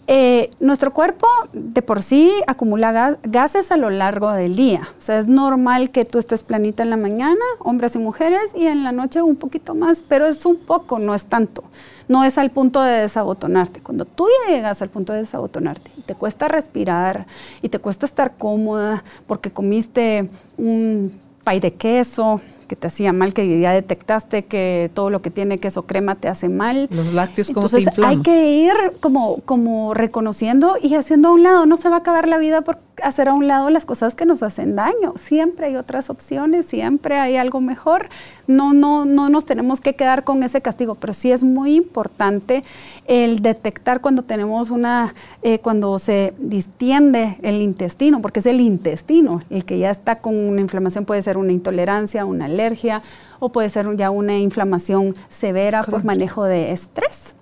[0.08, 4.88] Eh, nuestro cuerpo de por sí acumula gases a lo largo del día.
[4.98, 8.66] O sea, es normal que tú estés planita en la mañana, hombres y mujeres, y
[8.66, 11.62] en la noche un poquito más, pero es un poco, no es tanto.
[12.08, 13.80] No es al punto de desabotonarte.
[13.80, 17.26] Cuando tú llegas al punto de desabotonarte y te cuesta respirar
[17.62, 21.12] y te cuesta estar cómoda porque comiste un
[21.44, 25.58] pay de queso, que te hacía mal, que ya detectaste que todo lo que tiene
[25.58, 26.88] queso crema te hace mal.
[26.90, 31.66] Los lácteos como Entonces, hay que ir como, como reconociendo y haciendo a un lado.
[31.66, 34.24] No se va a acabar la vida por hacer a un lado las cosas que
[34.24, 35.14] nos hacen daño.
[35.16, 38.08] Siempre hay otras opciones, siempre hay algo mejor.
[38.46, 42.62] No, no, no nos tenemos que quedar con ese castigo, pero sí es muy importante
[43.06, 49.42] el detectar cuando tenemos una, eh, cuando se distiende el intestino, porque es el intestino
[49.50, 53.02] el que ya está con una inflamación, puede ser una intolerancia, una alergia
[53.38, 57.34] o puede ser ya una inflamación severa por manejo de estrés.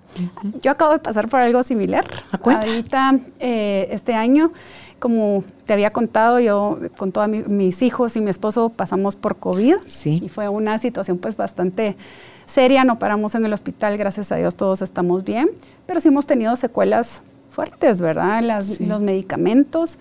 [0.61, 2.05] Yo acabo de pasar por algo similar.
[2.43, 4.51] Ahorita, eh, este año,
[4.99, 9.75] como te había contado, yo con todos mis hijos y mi esposo pasamos por COVID.
[9.87, 10.21] Sí.
[10.23, 11.97] Y fue una situación pues bastante
[12.45, 15.49] seria, no paramos en el hospital, gracias a Dios todos estamos bien,
[15.85, 18.41] pero sí hemos tenido secuelas fuertes, ¿verdad?
[18.41, 19.97] Los medicamentos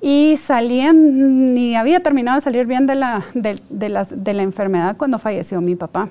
[0.00, 5.18] y salían, ni había terminado de salir bien de la, de, de la enfermedad cuando
[5.18, 6.08] falleció mi papá.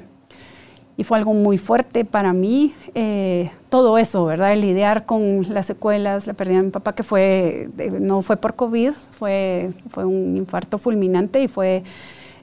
[0.97, 4.53] Y fue algo muy fuerte para mí, eh, todo eso, ¿verdad?
[4.53, 7.67] El lidiar con las secuelas, la pérdida de mi papá, que fue,
[7.99, 11.83] no fue por COVID, fue, fue un infarto fulminante y fue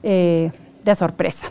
[0.03, 0.51] eh,
[0.85, 1.51] de sorpresa.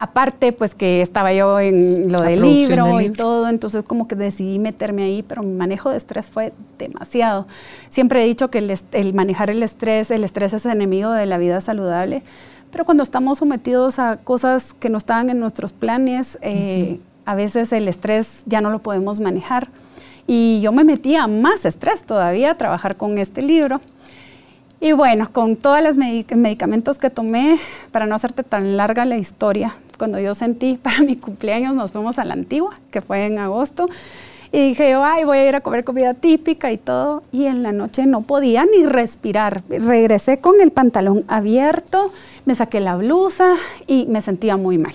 [0.00, 4.60] Aparte, pues que estaba yo en lo del libro, y todo, entonces como que decidí
[4.60, 7.48] meterme ahí, pero mi manejo de estrés fue demasiado.
[7.88, 8.58] Siempre he dicho que
[8.92, 12.22] el, manejar el estrés, el estrés es enemigo de la vida saludable,
[12.70, 17.72] pero cuando estamos sometidos a cosas que no estaban en nuestros planes, eh, a veces
[17.72, 19.66] el estrés ya no lo podemos manejar.
[20.28, 23.80] Y yo me metía más estrés todavía a trabajar con este libro.
[24.80, 27.58] Y bueno, con todos los medicamentos que tomé,
[27.90, 32.18] para no hacerte tan larga la historia, cuando yo sentí para mi cumpleaños, nos fuimos
[32.18, 33.88] a la antigua, que fue en agosto.
[34.50, 37.22] Y dije ay, voy a ir a comer comida típica y todo.
[37.32, 39.62] Y en la noche no podía ni respirar.
[39.68, 42.10] Regresé con el pantalón abierto,
[42.46, 44.94] me saqué la blusa y me sentía muy mal.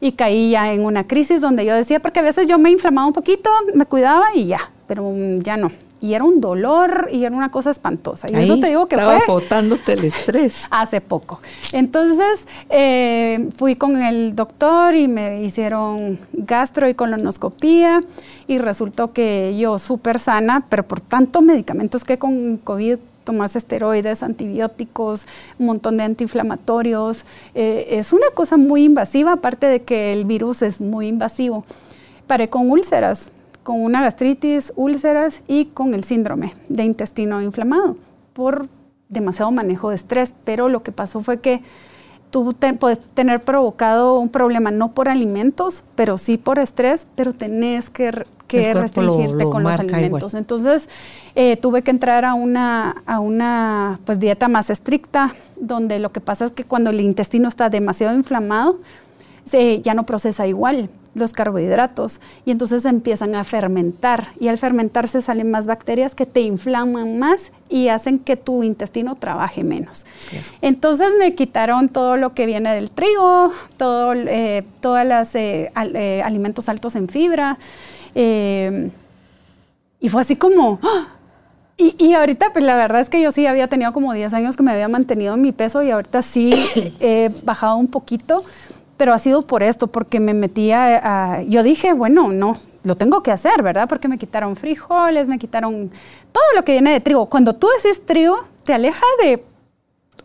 [0.00, 3.06] Y caí ya en una crisis donde yo decía, porque a veces yo me inflamaba
[3.08, 7.34] un poquito, me cuidaba y ya, pero ya no y era un dolor y era
[7.34, 8.28] una cosa espantosa.
[8.30, 10.56] Y eso te digo que estaba botándote el estrés.
[10.70, 11.40] Hace poco.
[11.72, 18.02] Entonces eh, fui con el doctor y me hicieron gastro y colonoscopía
[18.46, 24.22] y resultó que yo súper sana, pero por tantos medicamentos que con COVID tomas esteroides,
[24.22, 25.26] antibióticos,
[25.58, 27.26] un montón de antiinflamatorios.
[27.54, 31.64] Eh, es una cosa muy invasiva, aparte de que el virus es muy invasivo.
[32.26, 33.30] Paré con úlceras,
[33.66, 37.96] con una gastritis, úlceras y con el síndrome de intestino inflamado
[38.32, 38.68] por
[39.08, 40.34] demasiado manejo de estrés.
[40.44, 41.62] Pero lo que pasó fue que
[42.30, 47.90] tú puedes tener provocado un problema no por alimentos, pero sí por estrés, pero tenés
[47.90, 50.34] que, restringirte con los alimentos.
[50.34, 50.88] Entonces
[51.34, 56.20] eh, tuve que entrar a una, a una pues, dieta más estricta, donde lo que
[56.20, 58.78] pasa es que cuando el intestino está demasiado inflamado,
[59.50, 65.22] se, ya no procesa igual los carbohidratos y entonces empiezan a fermentar y al fermentarse
[65.22, 70.06] salen más bacterias que te inflaman más y hacen que tu intestino trabaje menos.
[70.60, 76.22] Entonces me quitaron todo lo que viene del trigo, todo, eh, todos los eh, eh,
[76.24, 77.58] alimentos altos en fibra
[78.14, 80.78] y fue así como...
[80.82, 81.08] ¡ah!
[81.78, 84.56] Y, y, ahorita, pues la verdad es que yo sí había tenido como 10 años
[84.56, 86.54] que me había mantenido en mi peso y ahorita sí
[87.00, 88.44] he bajado un poquito,
[88.96, 93.22] pero ha sido por esto, porque me metía a, yo dije, bueno, no, lo tengo
[93.22, 93.88] que hacer, ¿verdad?
[93.88, 95.90] Porque me quitaron frijoles, me quitaron
[96.32, 97.26] todo lo que viene de trigo.
[97.26, 99.44] Cuando tú decís trigo, te aleja de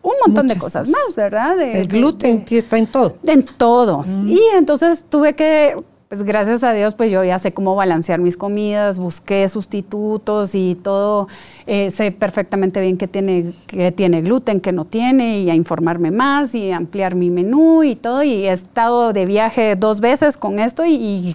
[0.02, 1.60] un montón de cosas, más, ¿verdad?
[1.60, 3.16] el gluten está en todo.
[3.24, 4.02] En todo.
[4.04, 4.28] Mm.
[4.28, 5.76] Y entonces tuve que
[6.12, 10.74] pues gracias a Dios, pues yo ya sé cómo balancear mis comidas, busqué sustitutos y
[10.74, 11.26] todo,
[11.66, 16.10] eh, sé perfectamente bien qué tiene, qué tiene gluten, qué no tiene, y a informarme
[16.10, 20.58] más y ampliar mi menú y todo, y he estado de viaje dos veces con
[20.58, 21.34] esto y,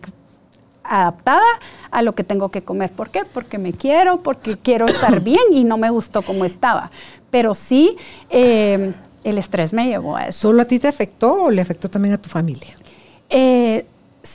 [0.84, 1.42] adaptada
[1.90, 2.92] a lo que tengo que comer.
[2.92, 3.24] ¿Por qué?
[3.34, 6.92] Porque me quiero, porque quiero estar bien y no me gustó como estaba.
[7.32, 7.98] Pero sí,
[8.30, 10.50] eh, el estrés me llevó a eso.
[10.50, 12.76] ¿Solo a ti te afectó o le afectó también a tu familia?
[13.32, 13.84] Eh,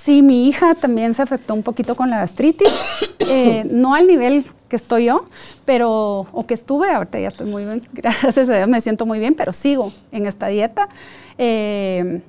[0.05, 2.73] Sí, mi hija también se afectó un poquito con la gastritis,
[3.29, 5.21] eh, no al nivel que estoy yo,
[5.65, 9.19] pero, o que estuve, ahorita ya estoy muy bien, gracias a Dios me siento muy
[9.19, 10.89] bien, pero sigo en esta dieta.
[11.39, 12.23] Eh,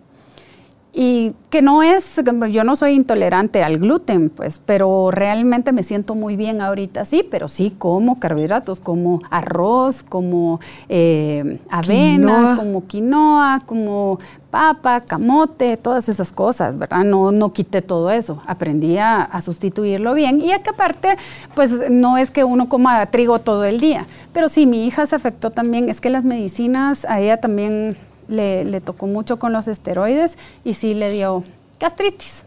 [0.95, 2.21] y que no es,
[2.51, 7.27] yo no soy intolerante al gluten, pues, pero realmente me siento muy bien ahorita, sí,
[7.29, 14.19] pero sí como carbohidratos, como arroz, como eh, avena, como quinoa, como
[14.51, 17.03] papa, camote, todas esas cosas, ¿verdad?
[17.03, 21.17] No, no quité todo eso, aprendí a, a sustituirlo bien y a que aparte,
[21.55, 25.15] pues no es que uno coma trigo todo el día, pero sí, mi hija se
[25.15, 27.97] afectó también, es que las medicinas a ella también
[28.33, 31.43] le, tocó mucho con los esteroides y sí le dio
[31.79, 32.43] gastritis.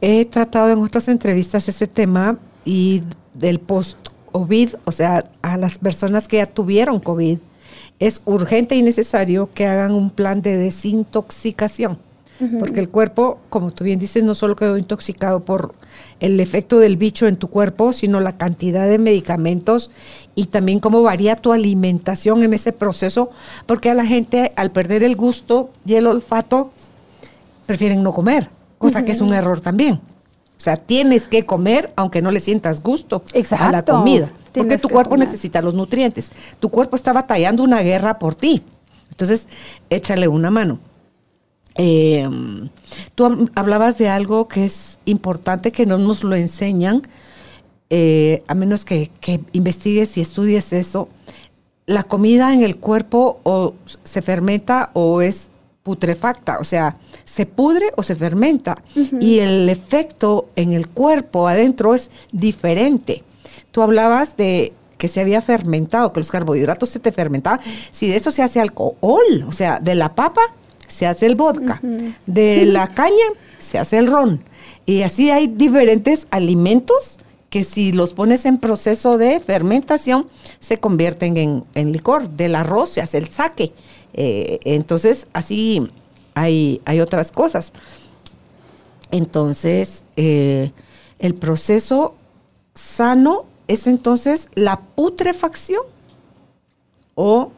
[0.00, 3.02] He tratado en otras entrevistas ese tema y
[3.32, 7.38] del post-COVID, o sea, a las personas que ya tuvieron COVID,
[7.98, 11.98] es urgente y necesario que hagan un plan de desintoxicación.
[12.58, 15.74] Porque el cuerpo, como tú bien dices, no solo quedó intoxicado por
[16.20, 19.90] el efecto del bicho en tu cuerpo, sino la cantidad de medicamentos
[20.34, 23.30] y también cómo varía tu alimentación en ese proceso,
[23.66, 26.72] porque a la gente al perder el gusto y el olfato
[27.66, 30.00] prefieren no comer, cosa que es un error también.
[30.56, 34.88] O sea, tienes que comer aunque no le sientas gusto a la comida, porque tu
[34.88, 36.30] cuerpo necesita los nutrientes.
[36.60, 38.62] Tu cuerpo está batallando una guerra por ti.
[39.10, 39.46] Entonces,
[39.90, 40.78] échale una mano.
[41.78, 42.28] Eh,
[43.14, 47.02] tú hablabas de algo que es importante que no nos lo enseñan,
[47.90, 49.10] eh, a menos que,
[49.52, 51.08] investigues y estudies eso.
[51.86, 53.74] La comida en el cuerpo o
[54.04, 55.48] se fermenta o es
[55.82, 58.74] putrefacta, o sea, se pudre o se fermenta.
[59.20, 63.22] Y el efecto en el cuerpo adentro es diferente.
[63.70, 67.60] Tú hablabas de que se había fermentado, que los carbohidratos se te fermentaban.
[67.92, 70.40] Si de eso se hace alcohol, o sea, de la papa
[70.88, 71.80] se hace el vodka,
[72.26, 73.26] de la caña
[73.58, 74.42] se hace el ron.
[74.84, 77.18] Y así hay diferentes alimentos
[77.50, 80.28] que si los pones en proceso de fermentación
[80.60, 82.28] se convierten en, licor.
[82.30, 83.72] Del arroz se hace el saque.
[84.14, 85.88] Eh, entonces, así
[86.34, 87.72] hay, hay, otras cosas.
[89.10, 90.72] Entonces, eh,
[91.18, 92.14] el proceso
[92.74, 95.82] sano es entonces la putrefacción
[97.14, 97.52] o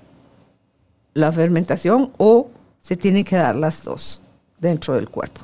[1.14, 2.48] la fermentación o
[2.88, 4.20] se tienen que dar las dos.
[4.60, 5.42] dentro del cuerpo.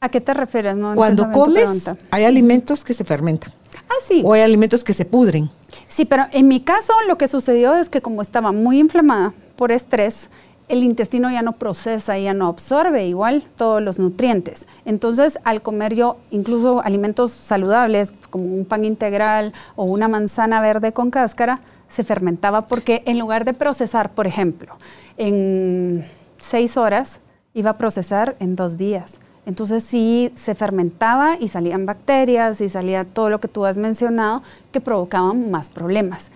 [0.00, 0.74] ¿A qué te refieres?
[0.76, 1.96] No Cuando comes, pregunta.
[2.10, 3.52] hay alimentos que se fermentan
[3.90, 4.22] Ah, sí.
[4.24, 5.50] o hay alimentos que se pudren.
[5.88, 9.70] Sí, pero en mi caso lo que sucedió es que como estaba muy inflamada por
[9.70, 10.30] estrés,
[10.68, 14.66] el intestino ya no procesa, ya no absorbe igual todos los nutrientes.
[14.86, 20.92] Entonces, al comer yo incluso alimentos saludables, como un pan integral o una manzana verde
[20.92, 24.76] con cáscara, se fermentaba porque en lugar de procesar, por ejemplo,
[25.18, 26.06] en
[26.42, 27.20] seis horas,
[27.54, 29.18] iba a procesar en dos días.
[29.46, 34.42] Entonces sí se fermentaba y salían bacterias y salía todo lo que tú has mencionado
[34.70, 36.30] que provocaban más problemas.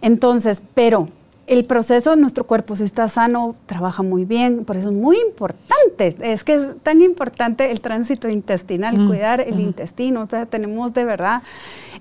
[0.00, 1.08] Entonces, pero
[1.48, 6.14] el proceso, nuestro cuerpo si está sano, trabaja muy bien, por eso es muy importante,
[6.20, 10.94] es que es tan importante el tránsito intestinal, Mm, cuidar el intestino, o sea, tenemos
[10.94, 11.42] de verdad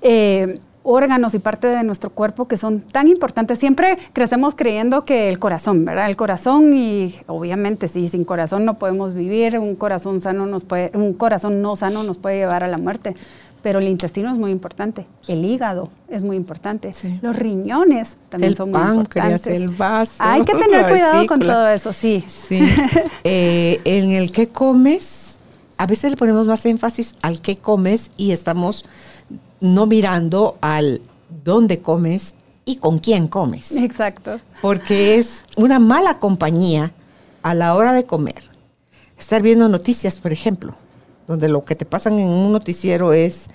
[0.04, 3.60] eh, órganos y parte de nuestro cuerpo que son tan importantes.
[3.60, 6.10] Siempre crecemos creyendo que el corazón, ¿verdad?
[6.10, 10.92] El corazón y obviamente sí, sin corazón no podemos vivir, un corazón sano nos puede,
[10.96, 13.16] un corazón no sano nos puede llevar a la muerte.
[13.64, 17.20] Pero el intestino es muy importante, el hígado es muy importante, Sí.
[17.22, 19.46] los riñones también El son muy importantes.
[19.46, 22.24] el vaso, Hay que tener cuidado con todo eso, sí.
[22.28, 22.60] Sí.
[23.24, 25.38] Eh, en el que comes,
[25.78, 28.84] a veces le ponemos más énfasis al que comes y estamos
[29.62, 31.02] no mirando al
[31.44, 32.36] dónde comes
[32.66, 33.72] y con quién comes.
[33.72, 34.40] Exacto.
[34.62, 36.92] Porque es una mala compañía
[37.44, 38.52] a la hora de comer.
[39.18, 40.76] Estar viendo noticias, por ejemplo,
[41.28, 43.46] donde lo que te pasan en un noticiero es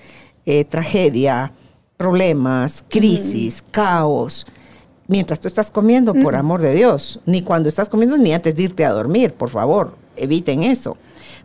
[0.44, 1.52] eh, tragedia,
[1.96, 4.46] problemas, crisis, caos.
[5.08, 8.64] Mientras tú estás comiendo, por amor de Dios, ni cuando estás comiendo ni antes de
[8.64, 10.96] irte a dormir, por favor, eviten eso,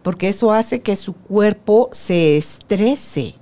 [0.01, 3.36] porque eso hace que su cuerpo se estrese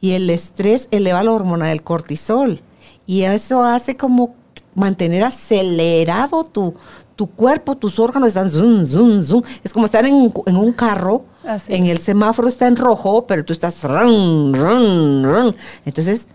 [0.00, 2.60] y el estrés eleva la hormona del cortisol
[3.06, 4.34] y eso hace como
[4.74, 6.74] mantener acelerado tu,
[7.16, 9.42] tu cuerpo, tus órganos están zoom, zoom, zoom.
[9.64, 13.26] Es como estar en, un- en un carro, Así en el semáforo está en rojo,
[13.26, 15.56] pero tú estás run, run, run.
[15.86, 16.28] Entonces,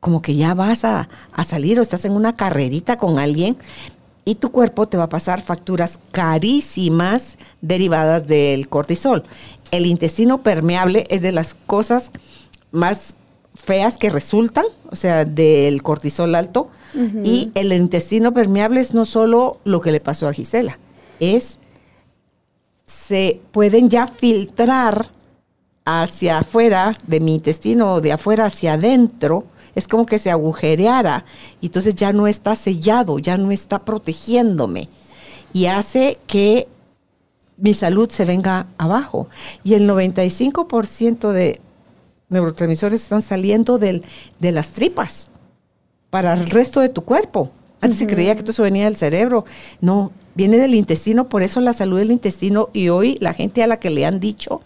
[0.00, 3.56] como que ya vas a, a salir o estás en una carrerita con alguien
[4.24, 9.24] y tu cuerpo te va a pasar facturas carísimas derivadas del cortisol.
[9.70, 12.10] El intestino permeable es de las cosas
[12.72, 13.14] más
[13.54, 16.68] feas que resultan, o sea, del cortisol alto.
[17.24, 20.78] Y el intestino permeable es no solo lo que le pasó a Gisela,
[21.20, 21.56] es
[23.08, 25.06] se pueden ya filtrar
[25.86, 29.44] hacia afuera de mi intestino o de afuera hacia adentro,
[29.74, 31.24] es como que se agujereara
[31.62, 34.90] y entonces ya no está sellado, ya no está protegiéndome
[35.52, 36.68] y hace que
[37.56, 39.28] mi salud se venga abajo.
[39.62, 41.60] Y el 95% de
[42.32, 44.02] neurotransmisores están saliendo del,
[44.40, 45.30] de las tripas
[46.10, 47.50] para el resto de tu cuerpo.
[47.80, 49.44] Antes se creía que todo eso venía del cerebro.
[49.80, 52.68] No, viene del intestino, por eso la salud del intestino.
[52.72, 54.60] Y hoy la gente a la que le han dicho,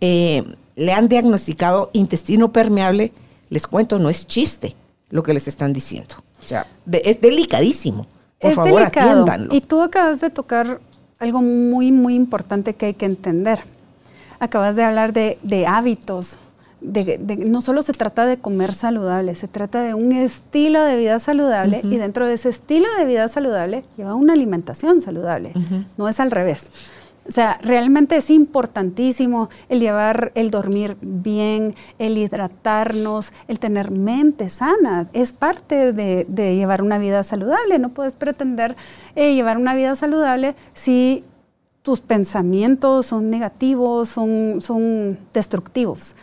[0.00, 0.44] eh,
[0.76, 3.12] le han diagnosticado intestino permeable,
[3.48, 4.74] les cuento, no es chiste
[5.10, 6.16] lo que les están diciendo.
[6.42, 8.06] O sea, de- es delicadísimo.
[8.38, 9.10] Por es favor, delicado.
[9.10, 9.54] atiéndanlo.
[9.54, 10.80] Y tú acabas de tocar
[11.18, 13.60] algo muy, muy importante que hay que entender.
[14.38, 16.38] Acabas de hablar de, de hábitos.
[16.80, 20.96] De, de- no solo se trata de comer saludable, se trata de un estilo de
[20.96, 25.52] vida saludable y dentro de ese estilo de vida saludable lleva una alimentación saludable.
[25.98, 26.62] No es al revés.
[27.28, 34.48] O sea, realmente es importantísimo el llevar, el dormir bien, el hidratarnos, el tener mente
[34.48, 35.06] sana.
[35.12, 37.78] Es parte de, de llevar una vida saludable.
[37.78, 38.74] No puedes pretender
[39.16, 41.24] eh, llevar una vida saludable si
[41.82, 46.14] tus pensamientos son negativos, son, son destructivos.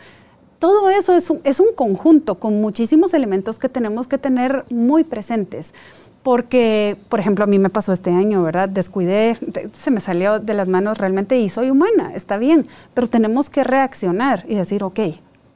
[0.58, 5.04] Todo eso es un, es un conjunto con muchísimos elementos que tenemos que tener muy
[5.04, 5.72] presentes.
[6.22, 8.68] Porque, por ejemplo, a mí me pasó este año, ¿verdad?
[8.68, 13.06] Descuidé, de- se me salió de las manos realmente y soy humana, está bien, pero
[13.08, 14.98] tenemos que reaccionar y decir, ok,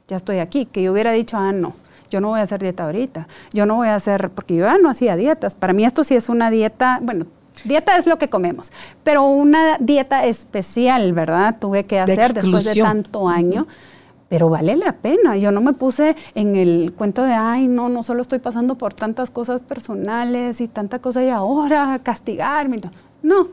[0.07, 0.65] ya estoy aquí.
[0.65, 1.73] Que yo hubiera dicho, ah, no,
[2.09, 4.77] yo no voy a hacer dieta ahorita, yo no voy a hacer, porque yo ya
[4.77, 5.53] no hacía dietas.
[5.53, 7.25] Para mí esto sí es una dieta, bueno,
[7.65, 8.71] dieta es lo que comemos,
[9.03, 11.57] pero una dieta especial, ¿verdad?
[11.59, 13.67] Tuve que De hacer después de tanto año.
[14.33, 15.37] Pero vale la pena.
[15.37, 18.95] Yo no me puse en el cuento de, ay, no, no solo estoy pasando por
[18.95, 22.81] tantas cosas personales y tanta cosa y ahora castigarme.
[23.21, 23.49] No,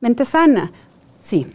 [0.00, 0.72] mente sana.
[1.20, 1.46] Sí,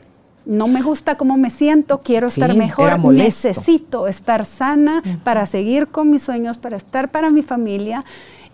[0.45, 5.87] no me gusta cómo me siento, quiero Sí, estar mejor, necesito estar sana para seguir
[5.87, 8.05] con mis sueños, para estar para mi familia.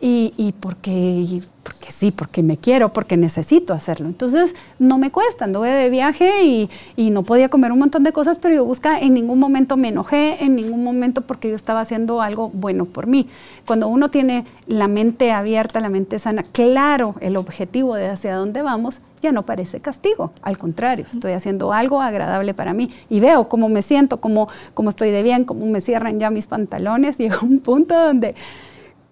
[0.02, 4.08] Y, y porque, porque sí, porque me quiero, porque necesito hacerlo.
[4.08, 8.12] Entonces, no me cuesta, anduve de viaje y, y, no podía comer un montón de
[8.12, 11.82] cosas, pero yo busca, en ningún momento me enojé, en ningún momento porque yo estaba
[11.82, 13.30] haciendo algo bueno por mí.
[13.68, 18.64] Cuando uno tiene la mente abierta, la mente sana, claro el objetivo de hacia dónde
[18.64, 20.32] vamos, ya no parece castigo.
[20.42, 24.90] Al contrario, estoy haciendo algo agradable para mí y veo cómo me siento, cómo, cómo
[24.90, 27.18] estoy de bien, cómo me cierran ya mis pantalones.
[27.22, 28.34] Llega un punto donde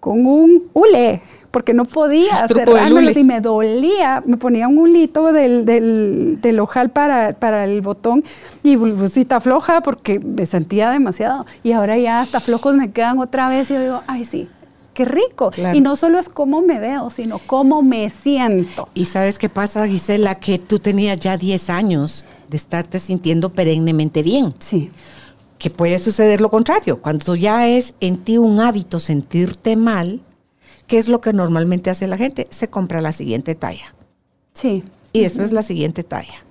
[0.00, 4.22] con un hule, porque no podía cerrármelos y me dolía.
[4.24, 8.24] Me ponía un hulito del, del, ojal para, para, el botón
[8.62, 11.44] y bolsita floja porque me sentía demasiado.
[11.62, 14.48] Y ahora ya hasta flojos me quedan otra vez y yo digo, ay sí,
[14.94, 15.50] qué rico.
[15.74, 18.88] Y no solo es cómo me veo, sino cómo me siento.
[18.94, 24.22] Y sabes qué pasa, Gisela, que tú tenías ya 10 años de estarte sintiendo perennemente
[24.22, 24.54] bien.
[24.58, 24.90] Sí
[25.60, 27.00] que puede suceder lo contrario.
[27.00, 30.20] Cuando ya es en ti un hábito sentirte mal,
[30.86, 32.48] ¿qué es lo que normalmente hace la gente?
[32.50, 33.94] Se compra la siguiente talla.
[34.54, 34.82] Sí.
[35.12, 36.42] Y después la siguiente talla.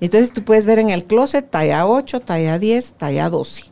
[0.00, 3.64] Entonces tú puedes ver en el closet talla 8, talla 10, talla 12.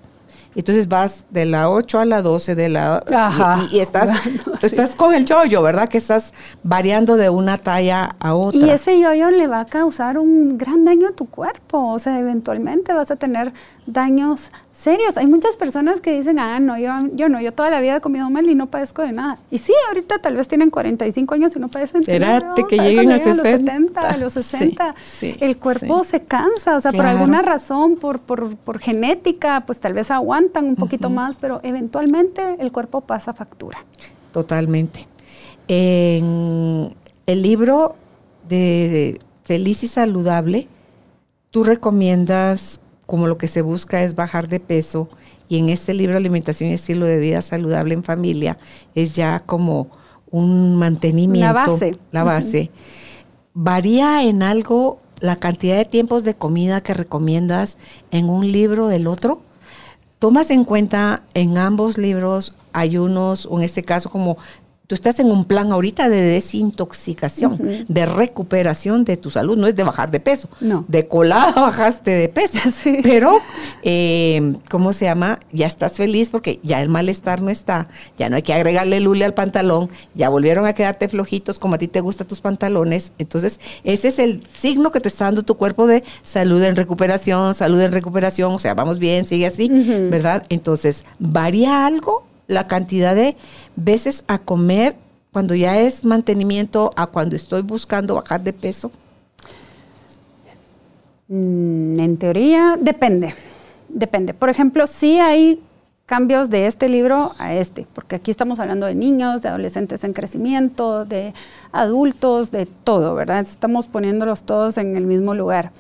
[0.55, 4.11] Entonces vas de la 8 a la 12, de la Ajá, y, estás,
[4.63, 5.89] estás con el yoyo, ¿verdad?
[5.89, 6.33] Que estás
[6.63, 8.61] variando de una talla a otra.
[8.61, 11.93] Y ese yoyo le va a causar un gran daño a tu cuerpo.
[11.93, 13.53] O sea, eventualmente vas a tener
[13.87, 15.17] daños serios.
[15.17, 18.01] Hay muchas personas que dicen, ah, no, yo, yo no, yo toda la vida he
[18.01, 19.39] comido mal y no padezco de nada.
[19.51, 22.39] Y sí, ahorita tal vez tienen 45 años y no padecen de nada.
[22.39, 23.31] Espérate que lleguen a, 60.
[23.31, 24.95] a los 70, a los 60.
[25.41, 29.95] el cuerpo se cansa, o sea, por alguna razón, por, por, por, genética, pues tal
[29.95, 33.85] vez aguantan un poquito más, pero eventualmente el cuerpo pasa factura.
[34.33, 35.07] Totalmente.
[35.69, 36.91] En
[37.27, 37.95] el libro
[38.49, 40.69] de Feliz y Saludable,
[41.51, 45.09] tú recomiendas como lo que se busca es bajar de peso,
[45.49, 48.59] y en este libro Alimentación y Estilo de Vida Saludable en Familia
[48.95, 49.89] es ya como
[50.31, 51.47] un mantenimiento.
[51.47, 51.97] La base.
[52.11, 52.71] La base.
[53.53, 57.77] ¿Varía en algo la cantidad de tiempos de comida que recomiendas
[58.11, 59.41] en un libro del otro?
[60.19, 64.39] ¿Tomas en cuenta en ambos libros ayunos, o en este caso como
[64.87, 69.75] Tú estás en un plan ahorita de desintoxicación, de recuperación de tu salud, no es
[69.75, 70.51] de bajar de peso.
[70.61, 70.85] No.
[70.89, 72.59] De colada bajaste de peso.
[73.03, 73.39] Pero,
[73.83, 75.41] eh, ¿cómo se llama?
[75.53, 79.25] Ya estás feliz porque ya el malestar no está, ya no hay que agregarle lule
[79.25, 83.13] al pantalón, ya volvieron a quedarte flojitos como a ti te gustan tus pantalones.
[83.17, 87.55] Entonces, ese es el signo que te está dando tu cuerpo de salud en recuperación,
[87.55, 89.69] salud en recuperación, o sea, vamos bien, sigue así,
[90.11, 90.45] ¿verdad?
[90.51, 92.34] Entonces, ¿varía algo?
[92.47, 93.37] La cantidad de
[93.77, 94.97] veces a comer
[95.33, 98.91] cuando ya es mantenimiento a cuando estoy buscando bajar de peso?
[101.29, 103.35] Mm, en teoría, depende.
[103.89, 104.35] Depende.
[104.35, 105.61] Por ejemplo, sí hay
[106.07, 110.13] cambios de este libro a este, porque aquí estamos hablando de niños, de adolescentes en
[110.13, 111.33] crecimiento, de
[111.73, 113.41] adultos, de todo, ¿verdad?
[113.41, 115.71] Estamos poniéndolos todos en el mismo lugar.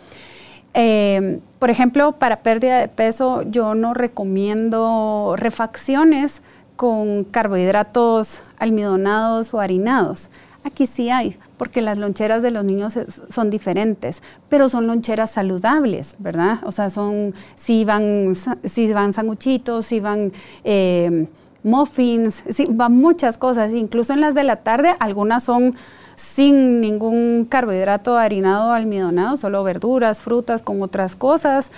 [0.73, 6.43] Eh, por ejemplo, para pérdida de peso, yo no recomiendo refacciones
[6.77, 10.29] con carbohidratos almidonados o harinados.
[10.64, 12.99] Aquí sí hay, porque las loncheras de los niños
[13.29, 16.59] son diferentes, pero son loncheras saludables, ¿verdad?
[16.64, 20.33] O sea, son, si van, si van sanguchitos, si van
[20.64, 21.29] eh,
[21.62, 25.75] muffins, si van muchas cosas, incluso en las de la tarde, algunas son
[26.16, 31.70] sin ningún carbohidrato harinado o almidonado, solo verduras, frutas con otras cosas,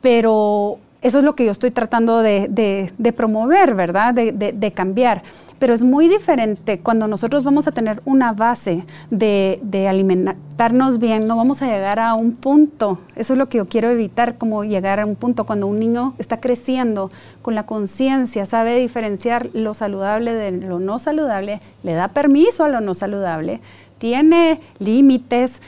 [0.00, 4.14] pero eso es lo que yo estoy tratando de, promover, ¿verdad?
[4.14, 5.22] De, cambiar.
[5.58, 11.36] Pero es muy diferente cuando nosotros vamos a tener una base de, alimentarnos bien, no
[11.36, 12.98] vamos a llegar a un punto.
[13.16, 16.14] Eso es lo que yo quiero evitar, como llegar a un punto cuando un niño
[16.18, 17.10] está creciendo
[17.42, 22.68] con la conciencia, sabe diferenciar lo saludable de lo no saludable, le da permiso a
[22.68, 23.60] lo no saludable,
[23.98, 25.60] tiene límites,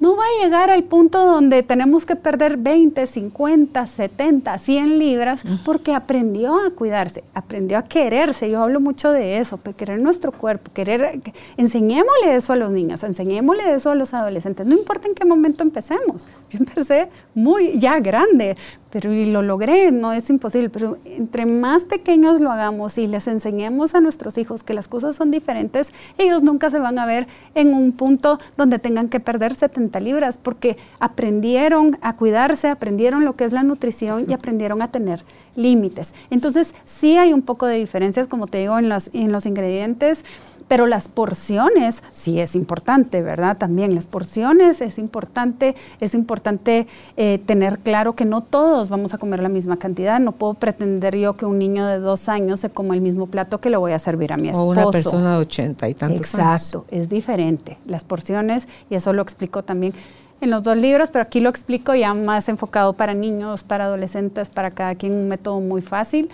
[0.00, 5.42] no va a llegar al punto donde tenemos que perder 20, 50, 70, 100 libras
[5.64, 8.50] porque aprendió a cuidarse, aprendió a quererse.
[8.50, 11.20] Yo hablo mucho de eso, querer nuestro cuerpo, querer,
[11.56, 15.62] enseñémosle eso a los niños, enseñémosle eso a los adolescentes, no importa en qué momento
[15.62, 16.26] empecemos.
[16.50, 18.56] Yo empecé muy ya grande,
[18.90, 23.28] pero y lo logré, no es imposible, pero entre más pequeños lo hagamos y les
[23.28, 27.28] enseñemos a nuestros hijos que las cosas son diferentes, ellos nunca se van a ver
[27.54, 33.34] en un punto donde tengan que perder 70 libras, porque aprendieron a cuidarse, aprendieron lo
[33.34, 35.22] que es la nutrición y aprendieron a tener
[35.56, 36.14] límites.
[36.30, 40.24] Entonces, sí hay un poco de diferencias, como te digo, en los, en los ingredientes
[40.70, 43.56] Pero las porciones sí es importante, ¿verdad?
[43.56, 49.18] También las porciones es importante, es importante eh, tener claro que no todos vamos a
[49.18, 50.20] comer la misma cantidad.
[50.20, 53.58] No puedo pretender yo que un niño de dos años se coma el mismo plato
[53.58, 54.64] que le voy a servir a mi esposo.
[54.64, 56.62] O una persona de ochenta y tantos Exacto, años.
[56.62, 57.76] Exacto, es diferente.
[57.86, 59.92] Las porciones, y eso lo explico también
[60.40, 64.50] en los dos libros, pero aquí lo explico ya más enfocado para niños, para adolescentes,
[64.50, 66.30] para cada quien un método muy fácil.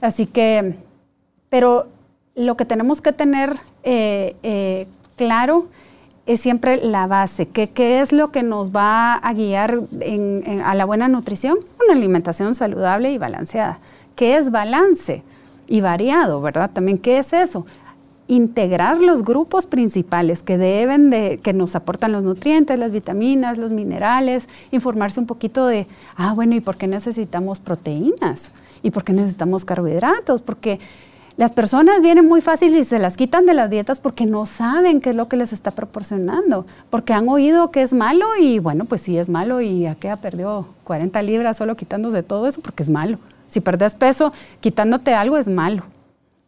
[0.00, 0.74] Así que,
[1.50, 1.88] pero
[2.34, 5.66] lo que tenemos que tener eh, eh, claro
[6.26, 9.80] es siempre la base, que qué es lo que nos va a guiar
[10.64, 13.78] a la buena nutrición, una alimentación saludable y balanceada.
[14.16, 15.22] ¿Qué es balance?
[15.66, 16.70] Y variado, ¿verdad?
[16.72, 17.66] También, ¿qué es eso?
[18.26, 23.70] integrar los grupos principales que deben de, que nos aportan los nutrientes, las vitaminas, los
[23.70, 28.50] minerales, informarse un poquito de, ah, bueno, ¿y por qué necesitamos proteínas?
[28.82, 30.40] ¿Y por qué necesitamos carbohidratos?
[30.42, 30.80] Porque
[31.36, 35.00] las personas vienen muy fácil y se las quitan de las dietas porque no saben
[35.00, 38.84] qué es lo que les está proporcionando, porque han oído que es malo y bueno,
[38.84, 42.60] pues sí es malo y a qué ha perdido 40 libras solo quitándose todo eso
[42.60, 43.18] porque es malo.
[43.48, 45.82] Si perdes peso quitándote algo es malo.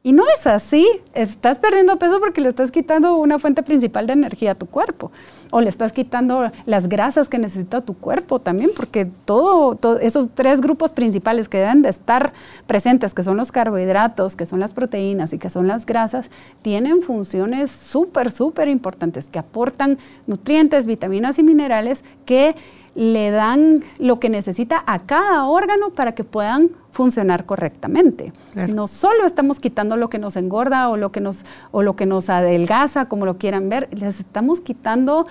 [0.06, 0.86] Y no es así.
[1.14, 5.10] Estás perdiendo peso porque le estás quitando una fuente principal de energía a tu cuerpo.
[5.50, 10.60] O le estás quitando las grasas que necesita tu cuerpo también, porque todos esos tres
[10.60, 12.32] grupos principales que deben de estar
[12.68, 16.30] presentes, que son los carbohidratos, que son las proteínas y que son las grasas,
[16.62, 19.98] tienen funciones súper, súper importantes, que aportan
[20.28, 22.54] nutrientes, vitaminas y minerales que
[22.94, 28.32] le dan lo que necesita a cada órgano para que puedan funcionar correctamente.
[28.68, 32.06] No solo estamos quitando lo que nos engorda o lo que nos, o lo que
[32.06, 35.26] nos adelgaza, como lo quieran ver, les estamos quitando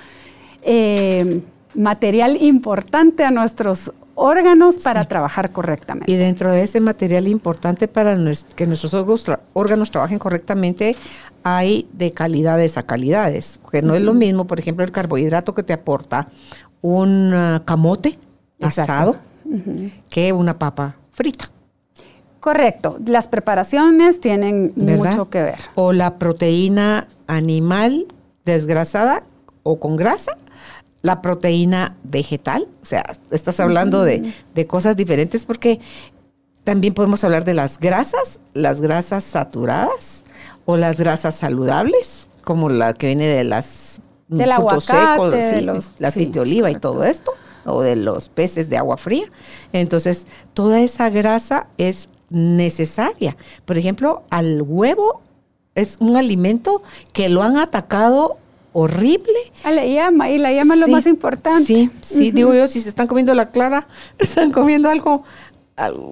[0.62, 1.42] eh,
[1.74, 6.12] material importante a nuestros órganos para trabajar correctamente.
[6.12, 8.16] Y dentro de ese material importante para
[8.56, 8.94] que nuestros
[9.54, 10.96] órganos trabajen correctamente,
[11.44, 15.64] hay de calidades a calidades, que no es lo mismo, por ejemplo, el carbohidrato que
[15.64, 16.30] te aporta
[16.82, 18.20] un ah, camote
[18.62, 19.18] asado
[20.10, 21.50] que una papa frita.
[22.46, 25.58] Correcto, las preparaciones tienen mucho que ver.
[25.74, 28.06] O la proteína animal
[28.46, 29.24] desgrasada
[29.64, 30.38] o con grasa,
[31.02, 35.80] la proteína vegetal, o sea, estás hablando de, de cosas diferentes porque
[36.64, 40.24] también podemos hablar de las grasas, las grasas saturadas
[40.66, 46.10] o las grasas saludables, como la que viene de las del aguacate, de los, la
[46.10, 47.32] aceite oliva y todo esto,
[47.66, 49.26] o de los peces de agua fría.
[49.74, 53.36] Entonces, toda esa grasa es necesaria.
[53.66, 55.22] Por ejemplo, al huevo
[55.76, 56.82] es un alimento
[57.14, 58.38] que lo han atacado
[58.74, 59.34] horrible.
[59.64, 61.66] A la llama, y la llama es lo más importante.
[61.66, 63.88] Sí, sí, digo yo, si se están comiendo la clara,
[64.20, 65.24] están comiendo algo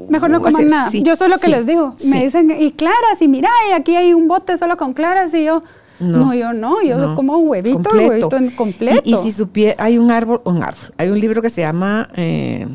[0.09, 0.89] Mejor no coman nada.
[0.91, 1.95] yo soy lo que les digo.
[2.05, 5.45] Me dicen, y claras, y mira, y aquí hay un bote solo con claras, y
[5.45, 5.63] yo,
[5.99, 8.09] no, yo no, yo como un huevito, completo.
[8.09, 9.01] huevito en completo.
[9.05, 12.67] Y, si supiera, hay un árbol, un árbol, hay un libro que se llama eh,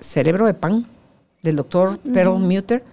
[0.00, 0.86] Cerebro de Pan,
[1.42, 2.84] del doctor Pearl Muter.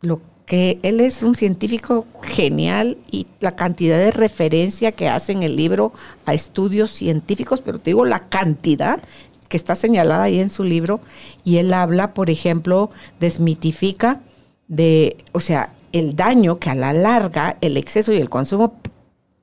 [0.00, 5.42] Lo que él es un científico genial y la cantidad de referencia que hace en
[5.42, 5.92] el libro
[6.26, 9.00] a estudios científicos, pero te digo la cantidad
[9.48, 11.00] que está señalada ahí en su libro,
[11.44, 14.20] y él habla, por ejemplo, desmitifica
[14.68, 18.74] de, o sea, el daño que a la larga el exceso y el consumo,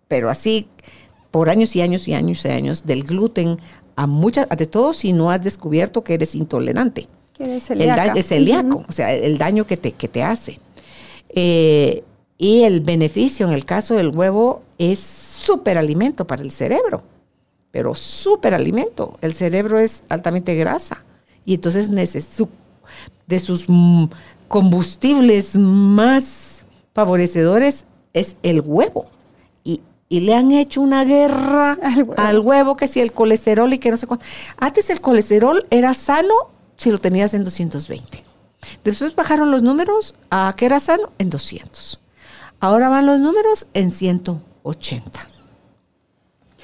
[0.07, 0.67] pero así
[1.31, 3.57] por años y años y años y años del gluten
[3.95, 7.07] a muchas, de todo si no has descubierto que eres intolerante.
[7.43, 8.17] Que eres celíaco.
[8.17, 10.59] El celíaco, o sea, el daño que te, que te hace.
[11.29, 12.03] Eh,
[12.37, 17.03] y el beneficio en el caso del huevo es súper alimento para el cerebro,
[17.71, 19.17] pero súper alimento.
[19.21, 21.03] El cerebro es altamente grasa
[21.45, 21.89] y entonces
[23.27, 23.67] de sus
[24.47, 29.05] combustibles más favorecedores es el huevo.
[29.63, 31.77] Y, le han hecho una guerra
[32.17, 32.75] al huevo.
[32.75, 34.25] que si el colesterol y que no sé cuánto.
[34.57, 36.33] Antes el colesterol era sano
[36.81, 38.23] si lo tenías en 220.
[38.83, 41.99] Después bajaron los números a que era sano en 200.
[42.59, 45.19] Ahora van los números en 180.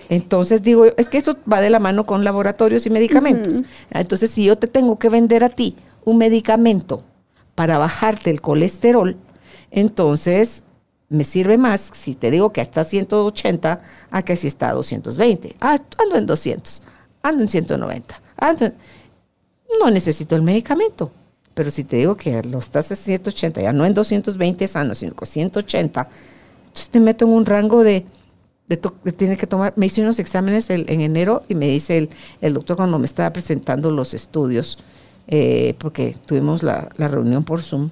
[0.09, 3.61] Entonces digo, es que eso va de la mano con laboratorios y medicamentos.
[3.91, 7.03] Entonces, si yo te tengo que vender a ti un medicamento
[7.53, 9.17] para bajarte el colesterol,
[9.69, 10.63] entonces
[11.09, 15.57] me sirve más si te digo que está 180 a que si está a 220.
[15.59, 16.81] Ah, ando en 200,
[17.21, 18.21] ando en 190.
[19.79, 21.11] No necesito el medicamento.
[21.53, 25.15] Pero si te digo que lo estás en 180, ya no en 220 sano, sino
[25.15, 26.07] con 180,
[26.67, 28.05] entonces te meto en un rango de,
[29.17, 32.09] tiene que tomar, me hice unos exámenes en enero y me dice
[32.41, 34.77] el, doctor cuando me estaba presentando los estudios,
[35.27, 37.89] eh, porque tuvimos la, reunión por Zoom.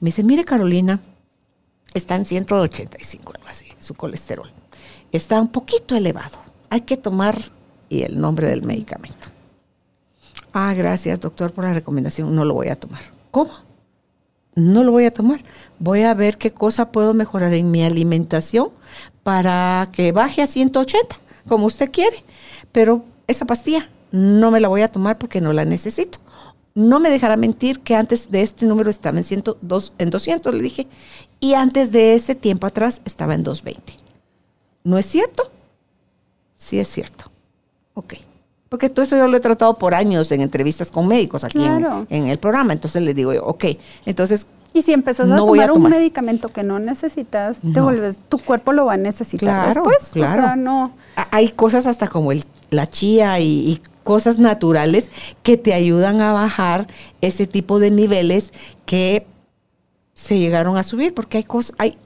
[0.00, 1.00] Me dice, mire Carolina,
[1.92, 4.50] está en 185, algo así, su colesterol.
[5.12, 6.38] Está un poquito elevado.
[6.70, 7.36] Hay que tomar
[7.88, 9.28] y el nombre del medicamento.
[10.52, 12.34] Ah, gracias, doctor, por la recomendación.
[12.34, 13.02] No lo voy a tomar.
[13.30, 13.52] ¿Cómo?
[14.54, 15.44] No lo voy a tomar.
[15.78, 18.70] Voy a ver qué cosa puedo mejorar en mi alimentación
[19.22, 22.24] para que baje a 180, como usted quiere.
[22.72, 26.18] Pero esa pastilla no me la voy a tomar porque no la necesito.
[26.74, 30.62] No me dejará mentir que antes de este número estaba en, 102, en 200, le
[30.62, 30.86] dije,
[31.40, 33.94] y antes de ese tiempo atrás estaba en 220.
[34.84, 35.50] ¿No es cierto?
[36.56, 37.30] Sí es cierto.
[37.94, 38.14] Ok.
[38.68, 42.28] Porque todo eso yo lo he tratado por años en entrevistas con médicos aquí en,
[42.28, 42.72] el programa.
[42.72, 43.64] Entonces le digo yo, ok,
[44.04, 44.46] entonces...
[44.74, 48.84] Y si empezas a, tomar un medicamento que no necesitas, te vuelves, tu cuerpo lo
[48.84, 50.10] va a necesitar después.
[50.12, 50.42] Claro.
[50.42, 50.92] O sea, no.
[51.30, 55.10] Hay cosas hasta como el, la chía y, cosas naturales
[55.42, 56.88] que te ayudan a bajar
[57.20, 58.54] ese tipo de niveles
[58.86, 59.26] que
[60.14, 61.98] se llegaron a subir, porque hay cosas, hay,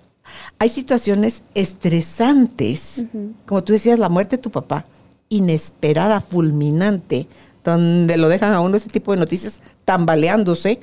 [0.58, 3.04] hay situaciones estresantes,
[3.46, 4.84] como tú decías, la muerte de tu papá
[5.32, 7.26] inesperada, fulminante,
[7.64, 10.78] donde lo dejan a uno ese tipo de noticias tambaleándose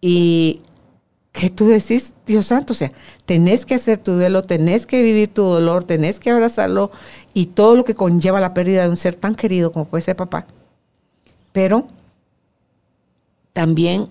[0.00, 0.62] y
[1.32, 2.90] que tú decís, Dios santo, o sea,
[3.24, 6.90] tenés que hacer tu duelo, tenés que vivir tu dolor, tenés que abrazarlo
[7.32, 10.16] y todo lo que conlleva la pérdida de un ser tan querido como puede ser
[10.16, 10.46] papá.
[11.52, 11.86] Pero
[13.52, 14.08] también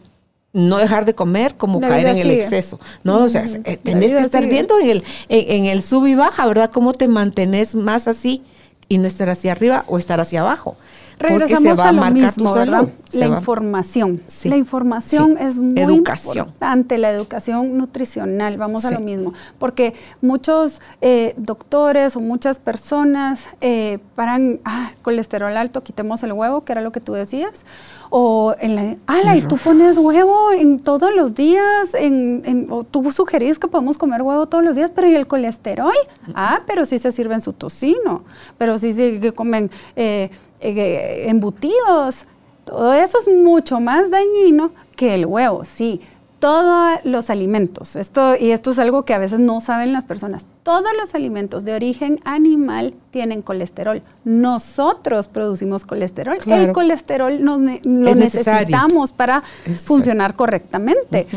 [0.54, 3.24] no dejar de comer como caer en el exceso, ¿no?
[3.24, 6.72] O sea, eh, tenés que estar viendo en el, en, el sub y baja, ¿verdad?
[6.72, 8.44] Cómo te mantenés más así
[8.90, 10.76] y no estar hacia arriba o estar hacia abajo.
[11.20, 12.88] Regresamos a, lo mismo, ¿verdad?
[13.12, 14.22] La información.
[14.46, 21.34] La información es muy importante, la educación nutricional, vamos a lo mismo, porque muchos eh,
[21.38, 26.92] doctores o muchas personas eh, paran, ah, colesterol alto, quitemos el huevo, que era lo
[26.92, 27.66] que tú decías,
[28.10, 33.12] o en la, ah, y tú pones huevo en todos los días, en, o tú
[33.12, 35.94] sugerís que podemos comer huevo todos los días, pero ¿y el colesterol?
[36.34, 38.24] Ah, pero sí se sirve en su tocino,
[38.58, 40.30] pero sí se comen eh,
[40.62, 42.26] eh, embutidos.
[42.66, 46.02] Todo eso es mucho más dañino que el huevo, sí
[46.40, 50.46] todos los alimentos, esto, y esto es algo que a veces no saben las personas,
[50.64, 54.02] todos los alimentos de origen animal tienen colesterol.
[54.24, 56.38] Nosotros producimos colesterol.
[56.46, 59.44] El colesterol lo necesitamos para
[59.86, 61.28] funcionar correctamente.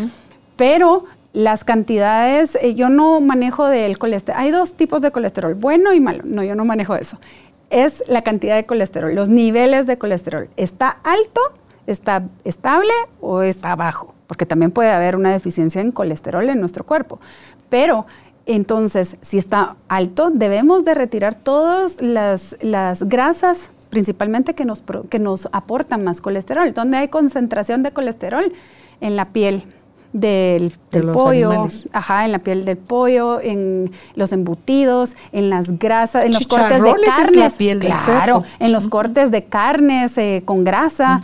[0.57, 4.39] Pero las cantidades, eh, yo no manejo del colesterol.
[4.39, 6.25] Hay dos tipos de colesterol, bueno y malo.
[6.27, 7.17] No, yo no manejo eso.
[7.73, 10.49] Es la cantidad de colesterol, los niveles de colesterol.
[10.57, 11.41] ¿Está alto,
[11.89, 14.15] está estable o está bajo?
[14.33, 17.21] porque también puede haber una deficiencia en colesterol en nuestro cuerpo.
[17.69, 18.07] Pero
[18.47, 22.57] entonces, si está alto, debemos de retirar todas las,
[23.03, 26.73] grasas principalmente que nos, que nos aportan más colesterol.
[26.73, 28.51] ¿Dónde hay concentración de colesterol?
[29.03, 29.65] En la piel
[30.13, 30.73] del,
[31.13, 36.47] pollo, ajá, en la piel del pollo, en los embutidos, en las grasas, en los
[36.47, 37.55] cortes de carnes,
[38.05, 41.23] claro, en los cortes de carnes eh, con grasa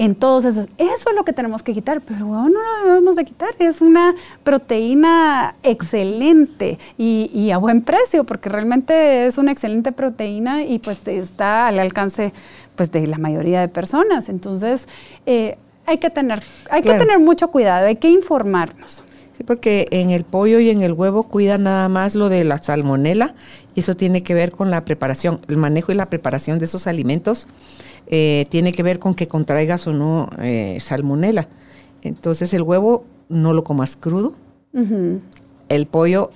[0.00, 0.66] en todos esos.
[0.78, 3.50] Eso es lo que tenemos que quitar, pero no lo debemos de quitar.
[3.58, 4.14] Es una
[4.44, 11.66] proteína excelente y, a buen precio, porque realmente es una excelente proteína y pues está
[11.66, 12.32] al alcance
[12.76, 14.30] pues de la mayoría de personas.
[14.30, 14.88] Entonces,
[15.26, 19.02] eh, hay que tener, hay que tener mucho cuidado, hay que informarnos.
[19.36, 22.58] Sí, porque en el pollo y en el huevo cuida nada más lo de la
[22.58, 23.34] salmonela
[23.74, 26.86] y eso tiene que ver con la preparación, el manejo y la preparación de esos
[26.86, 27.46] alimentos
[28.06, 31.48] eh, tiene que ver con que contraigas o no eh, salmonela.
[32.02, 34.34] Entonces el huevo no lo comas crudo.
[35.68, 36.30] El pollo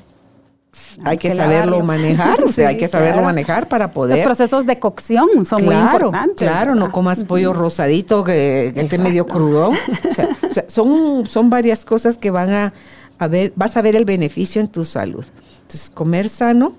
[1.04, 4.18] hay, que, saberlo manejar, o sea, hay que saberlo manejar para poder.
[4.18, 6.36] Los procesos de cocción son muy importantes.
[6.36, 9.70] Claro, no comas pollo rosadito que, esté medio crudo.
[9.70, 12.74] O sea, son, son varias cosas que van a,
[13.18, 15.24] a, ver, vas a ver el beneficio en tu salud.
[15.62, 16.76] Entonces, comer sano,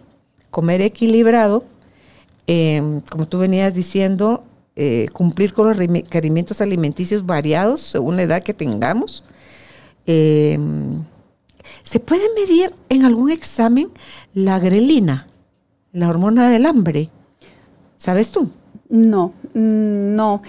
[0.51, 1.65] comer equilibrado,
[2.47, 4.43] eh, como tú venías diciendo,
[4.75, 9.23] eh, cumplir con los requerimientos alimenticios variados según la edad que tengamos.
[10.05, 11.03] Em,
[11.83, 13.89] ¿Se puede medir en algún examen
[14.33, 15.27] la grelina,
[15.93, 17.09] la hormona del hambre?
[17.97, 18.49] ¿Sabes tú?
[18.89, 20.41] No, mm, no.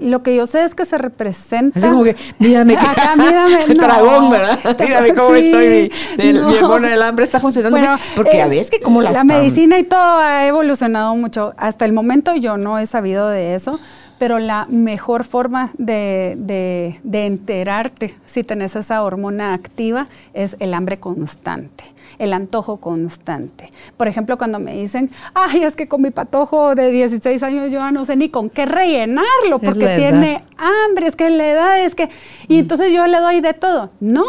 [0.00, 1.78] Lo que yo sé es que se representa.
[1.78, 4.58] Así como que, mírame, que, mírame, el dragón, ¿verdad?
[4.80, 7.92] Mírame cómo estoy, mi, hormona del hambre está funcionando bien.
[8.16, 9.12] Porque a veces que como la.
[9.12, 11.54] La medicina y todo ha evolucionado mucho.
[11.56, 13.78] Hasta el momento yo no he sabido de eso
[14.18, 21.84] pero la mejor forma de, enterarte si tenés esa hormona activa es el hambre constante,
[22.18, 23.70] el antojo constante.
[23.96, 27.90] Por ejemplo, cuando me dicen, ay, es que con mi patojo de 16 años yo
[27.90, 32.08] no sé ni con qué rellenarlo porque tiene hambre, es que la edad es que...
[32.48, 32.60] Y mm.
[32.60, 33.90] entonces yo le doy de todo.
[34.00, 34.24] No,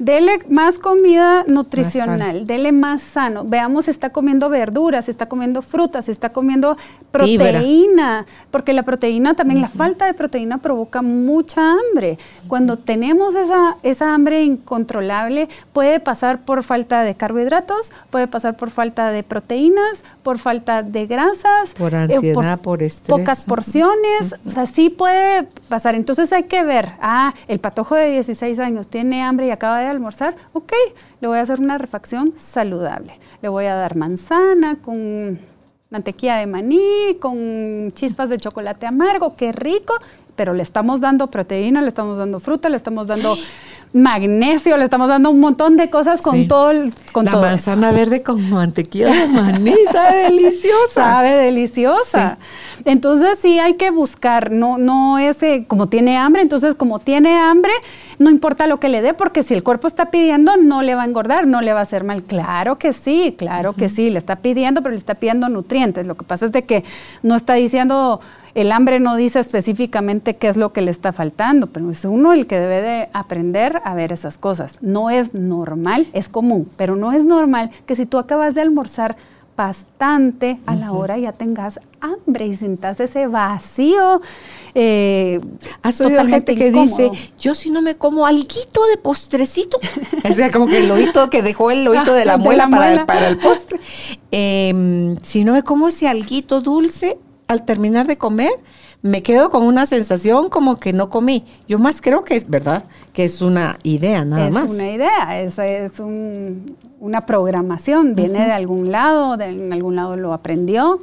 [0.00, 3.44] Dele más comida nutricional, dele más sano.
[3.44, 6.78] Veamos si está comiendo verduras, si está comiendo frutas, si está comiendo
[7.10, 12.18] proteína, porque la proteína también, la falta de proteína provoca mucha hambre.
[12.48, 18.70] Cuando tenemos esa, esa hambre incontrolable, puede pasar por falta de carbohidratos, puede pasar por
[18.70, 23.18] falta de proteínas, por falta de grasas, por eh, ansiedad, por, estrés.
[23.18, 25.94] Pocas porciones, o sea, sí puede pasar.
[25.94, 29.86] Entonces hay que ver, ah, el patojo de 16 años tiene hambre y acaba de
[29.86, 30.72] almorzar, ok,
[31.22, 33.18] le voy a hacer una refacción saludable.
[33.40, 35.38] Le voy a dar manzana con
[35.88, 39.94] mantequilla de maní, con chispas de chocolate amargo, qué rico,
[40.36, 43.36] pero le estamos dando proteína, le estamos dando fruta, le estamos dando
[43.92, 48.22] magnesio, le estamos dando un montón de cosas con todo el, con La manzana verde
[48.22, 50.94] con mantequilla de maní, sabe deliciosa.
[50.94, 52.38] Sabe deliciosa.
[52.84, 57.72] Entonces sí hay que buscar, no, no es como tiene hambre, entonces como tiene hambre,
[58.18, 61.02] no importa lo que le dé, porque si el cuerpo está pidiendo, no le va
[61.02, 62.22] a engordar, no le va a hacer mal.
[62.22, 66.06] Claro que sí, claro que sí, le está pidiendo, pero le está pidiendo nutrientes.
[66.06, 66.84] Lo que pasa es de que
[67.22, 68.20] no está diciendo
[68.54, 72.32] el hambre no dice específicamente qué es lo que le está faltando, pero es uno
[72.32, 74.78] el que debe de aprender a ver esas cosas.
[74.80, 79.16] No es normal, es común, pero no es normal que si tú acabas de almorzar
[79.60, 84.22] bastante a la hora ya tengas hambre y sientas ese vacío.
[84.74, 85.38] Eh,
[85.82, 89.78] Has oído gente que dice, yo si no me como alguito de postrecito,
[90.28, 93.36] o sea, como que el oído que dejó el oído de la muela, Para, el,
[93.36, 93.78] postre,
[94.30, 98.52] em, si no me como ese alguito dulce, al terminar de comer,
[99.02, 101.44] me quedo con una sensación como que no comí.
[101.68, 104.64] Yo más creo que es verdad, que es una idea nada más.
[104.64, 106.00] Es una idea, es, es
[107.00, 111.00] una programación, viene de algún lado, de, en algún lado lo aprendió.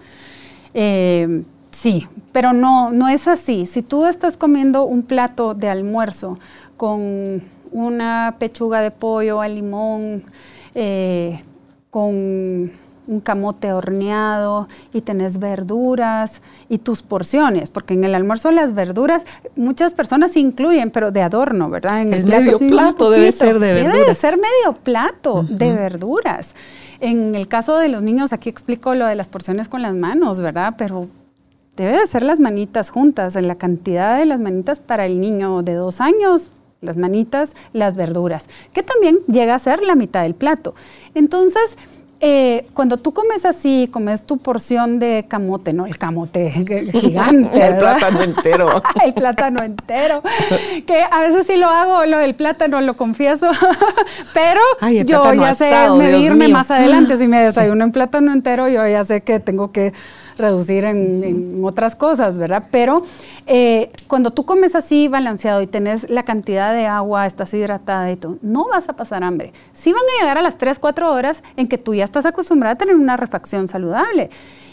[0.74, 3.66] Eh, sí, pero no, no es así.
[3.66, 6.38] Si tú estás comiendo un plato de almuerzo
[6.78, 7.42] con
[7.72, 10.24] una pechuga de pollo al limón,
[10.76, 11.42] eh,
[11.90, 12.72] con
[13.08, 19.24] un camote horneado y tenés verduras y tus porciones, porque en el almuerzo las verduras
[19.56, 22.02] muchas personas incluyen, pero de adorno, ¿verdad?
[22.02, 24.00] En el medio plato debe ser de verduras.
[24.00, 26.54] Debe ser medio plato de verduras.
[27.00, 30.40] En el caso de los niños, aquí explico lo de las porciones con las manos,
[30.40, 30.76] ¿verdad?
[30.78, 31.08] Pero
[31.76, 35.62] debe de ser las manitas juntas, en la cantidad de las manitas para el niño
[35.62, 36.50] de dos años,
[36.82, 40.74] las manitas, las verduras, que también llega a ser la mitad del plato.
[41.14, 41.78] Entonces,
[42.20, 45.86] eh, cuando tú comes así, comes tu porción de camote, ¿no?
[45.86, 46.50] El camote
[46.92, 47.68] gigante.
[47.68, 48.82] el plátano entero.
[49.06, 50.24] el plátano entero.
[50.86, 53.50] Que a veces sí lo hago, lo del plátano, lo confieso.
[54.34, 54.62] Pero
[55.06, 57.18] yo ya sé medirme más adelante.
[57.18, 59.94] Si me desayuno en plátano entero, yo ya sé que tengo que
[60.38, 62.66] reducir en, otras cosas, ¿verdad?
[62.72, 63.04] Pero
[63.46, 68.16] eh, cuando tú comes así balanceado y tenés la cantidad de agua, estás hidratada y
[68.16, 69.54] todo, no vas a pasar hambre.
[69.74, 72.76] Sí van a llegar a las 3, 4 horas en que tú ya estás acostumbrada
[72.76, 74.30] a tener una refacción saludable.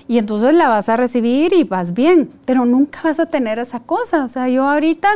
[0.07, 3.81] Y entonces la vas a recibir y vas bien, pero nunca vas a tener esa
[3.81, 4.25] cosa.
[4.25, 5.09] O sea, yo ahorita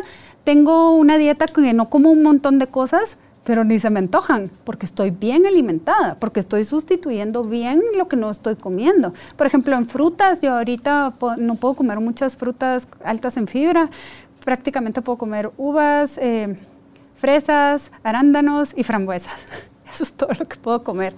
[0.45, 3.19] tengo una dieta que no como un montón de cosas,
[3.49, 8.15] pero ni se me antojan, porque estoy bien alimentada, porque estoy sustituyendo bien lo que
[8.15, 9.15] no estoy comiendo.
[9.39, 13.89] Por ejemplo, en frutas, yo ahorita no puedo comer muchas frutas altas en fibra,
[14.45, 16.57] prácticamente puedo comer uvas, eh,
[17.17, 19.33] fresas, arándanos y frambuesas.
[19.95, 21.15] Eso es todo lo que puedo comer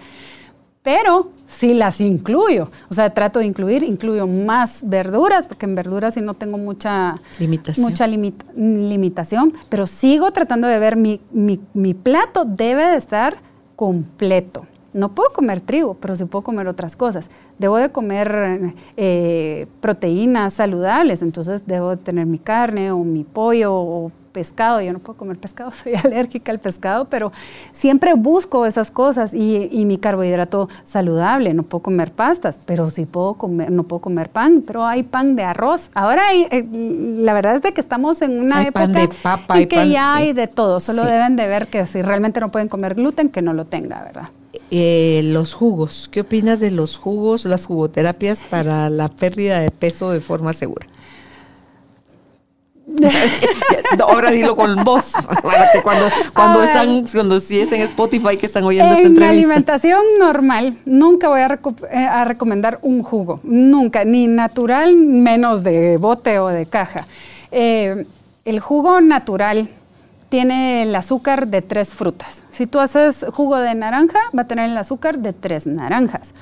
[0.82, 2.70] pero sí las incluyo.
[2.88, 7.16] O sea, trato de incluir, incluyo más verduras, porque en verduras sí no tengo mucha
[7.38, 13.38] limitación, mucha limitación pero sigo tratando de ver mi, mi, plato debe de estar
[13.76, 14.66] completo.
[14.92, 17.30] No puedo comer trigo, pero sí puedo comer otras cosas.
[17.58, 23.74] Debo de comer eh, proteínas saludables, entonces debo de tener mi carne o mi pollo
[23.74, 27.32] o pescado, yo no puedo comer pescado, soy alérgica al pescado, pero
[27.72, 33.34] siempre busco esas cosas y, mi carbohidrato saludable, no puedo comer pastas, pero sí puedo
[33.34, 35.90] comer, no puedo comer pan, pero hay pan de arroz.
[35.94, 39.60] Ahora hay, eh, la verdad es de que estamos en una época pan de papa,
[39.60, 42.68] y que ya hay de todo, solo deben de ver que si realmente no pueden
[42.68, 44.28] comer gluten, que no lo tenga, ¿verdad?
[44.72, 50.12] Eh, los jugos, ¿qué opinas de los jugos, las jugoterapias para la pérdida de peso
[50.12, 50.86] de forma segura?
[54.00, 55.12] Ahora dilo con voz,
[55.42, 59.32] para que cuando, cuando están, cuando si es en Spotify que están oyendo esta entrevista.
[59.32, 65.96] En alimentación normal, nunca voy eh, a, recomendar un jugo, nunca, ni natural, menos de
[65.96, 67.06] bote o de caja.
[67.50, 68.06] Eh,
[68.44, 69.68] el jugo natural
[70.30, 72.42] tiene el azúcar de tres frutas.
[72.50, 76.32] Si tú haces jugo de naranja, va a tener el azúcar de tres naranjas.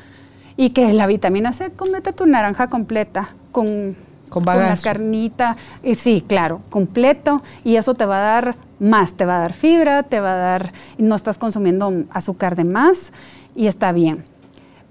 [0.56, 3.96] Y que la vitamina C, comete tu naranja completa con
[4.28, 9.24] con, la carnita, y sí, claro, completo, y eso te va a dar más, te
[9.24, 13.12] va a dar fibra, te va a dar, no estás consumiendo azúcar de más
[13.54, 14.24] y está bien.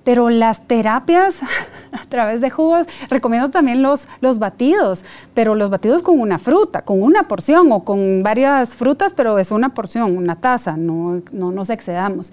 [0.08, 1.36] Pero las terapias
[1.92, 5.04] a través de jugos, recomiendo también los, los batidos,
[5.34, 9.52] pero los batidos con una fruta, con una porción o con varias frutas, pero es
[9.52, 12.32] una porción, una taza, no, no nos excedamos.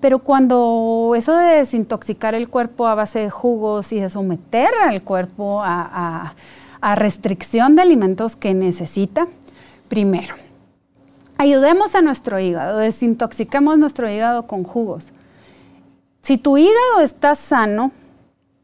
[0.00, 5.02] Pero cuando eso de desintoxicar el cuerpo a base de jugos y de someter al
[5.02, 6.32] cuerpo a,
[6.80, 9.26] a restricción de alimentos que necesita,
[9.90, 10.36] primero,
[11.36, 15.13] ayudemos a nuestro hígado, desintoxicamos nuestro hígado con jugos.
[16.24, 17.92] Si tu hígado está sano,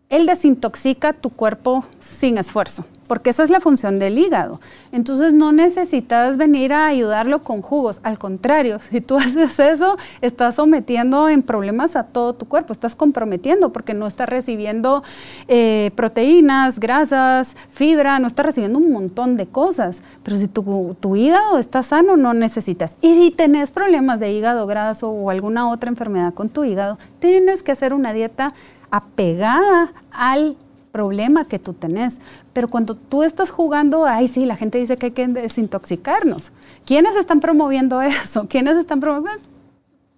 [0.08, 4.60] él desintoxica tu cuerpo sin esfuerzo porque esa es la función del hígado.
[4.92, 10.54] Entonces no necesitas venir a ayudarlo con jugos, al contrario, si tú haces eso, estás
[10.54, 15.02] sometiendo en problemas a todo tu cuerpo, estás comprometiendo porque no estás recibiendo
[15.48, 20.02] eh, proteínas, grasas, fibra, no estás recibiendo un montón de cosas.
[20.22, 22.94] Pero si tu, hígado está sano, no necesitas.
[23.00, 27.64] Y si tenés problemas de hígado graso o alguna otra enfermedad con tu hígado, tienes
[27.64, 28.54] que hacer una dieta
[28.92, 30.56] apegada al
[30.90, 32.18] problema que tú tenés.
[32.52, 36.52] Pero cuando tú estás jugando, ay, sí, la gente dice que hay que desintoxicarnos.
[36.84, 38.46] ¿Quiénes están promoviendo eso?
[38.48, 39.42] ¿Quiénes están promoviendo?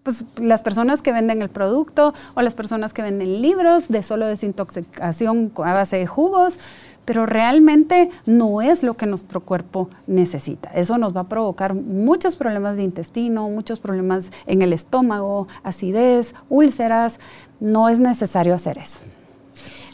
[0.02, 4.26] Pues las personas que venden el producto o las personas que venden libros de solo
[4.26, 6.58] desintoxicación a base de jugos,
[7.04, 10.70] pero realmente no es lo que nuestro cuerpo necesita.
[10.74, 16.34] Eso nos va a provocar muchos problemas de intestino, muchos problemas en el estómago, acidez,
[16.48, 17.18] úlceras.
[17.60, 18.98] No es necesario hacer eso.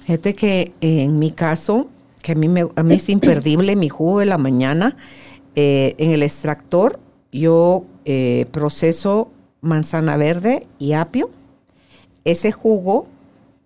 [0.08, 1.86] Fíjate que eh, en mi caso,
[2.22, 4.96] que a mí, me, a mí es imperdible mi jugo de la mañana,
[5.54, 6.98] eh, en el extractor
[7.30, 9.30] yo eh, proceso
[9.60, 11.28] manzana verde y apio.
[12.24, 13.06] Ese jugo,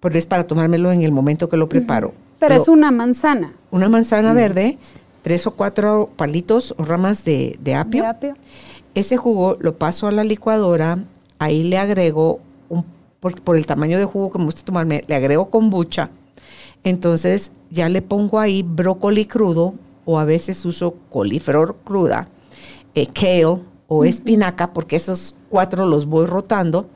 [0.00, 2.12] pues es para tomármelo en el momento que lo preparo.
[2.40, 3.52] Pero, es una manzana.
[3.70, 4.78] Una manzana verde,
[5.22, 8.04] tres o cuatro palitos o ramas de, apio.
[8.04, 8.34] apio.
[8.96, 11.04] Ese jugo lo paso a la licuadora,
[11.38, 12.84] ahí le agrego, un,
[13.20, 16.10] por, por el tamaño de jugo que me gusta tomarme, le agrego kombucha
[16.84, 22.28] entonces ya le pongo ahí brócoli crudo o a veces uso coliflor cruda,
[22.94, 26.86] eh, kale o espinaca, porque esos cuatro los voy rotando.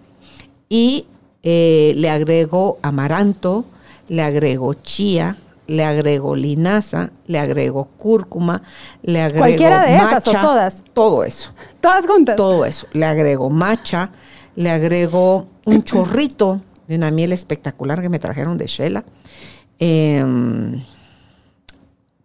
[0.68, 1.06] Y
[1.42, 3.64] eh, le agrego amaranto,
[4.08, 5.36] le agrego chía,
[5.66, 8.62] le agrego linaza, le agrego cúrcuma,
[9.02, 10.82] le agrego Cualquiera de esas o todas.
[10.92, 11.50] Todo eso.
[11.80, 12.36] Todas juntas.
[12.36, 12.86] Todo eso.
[12.92, 14.10] Le agrego macha,
[14.56, 19.04] le agrego un chorrito de una miel espectacular que me trajeron de Shela
[19.78, 20.82] Em,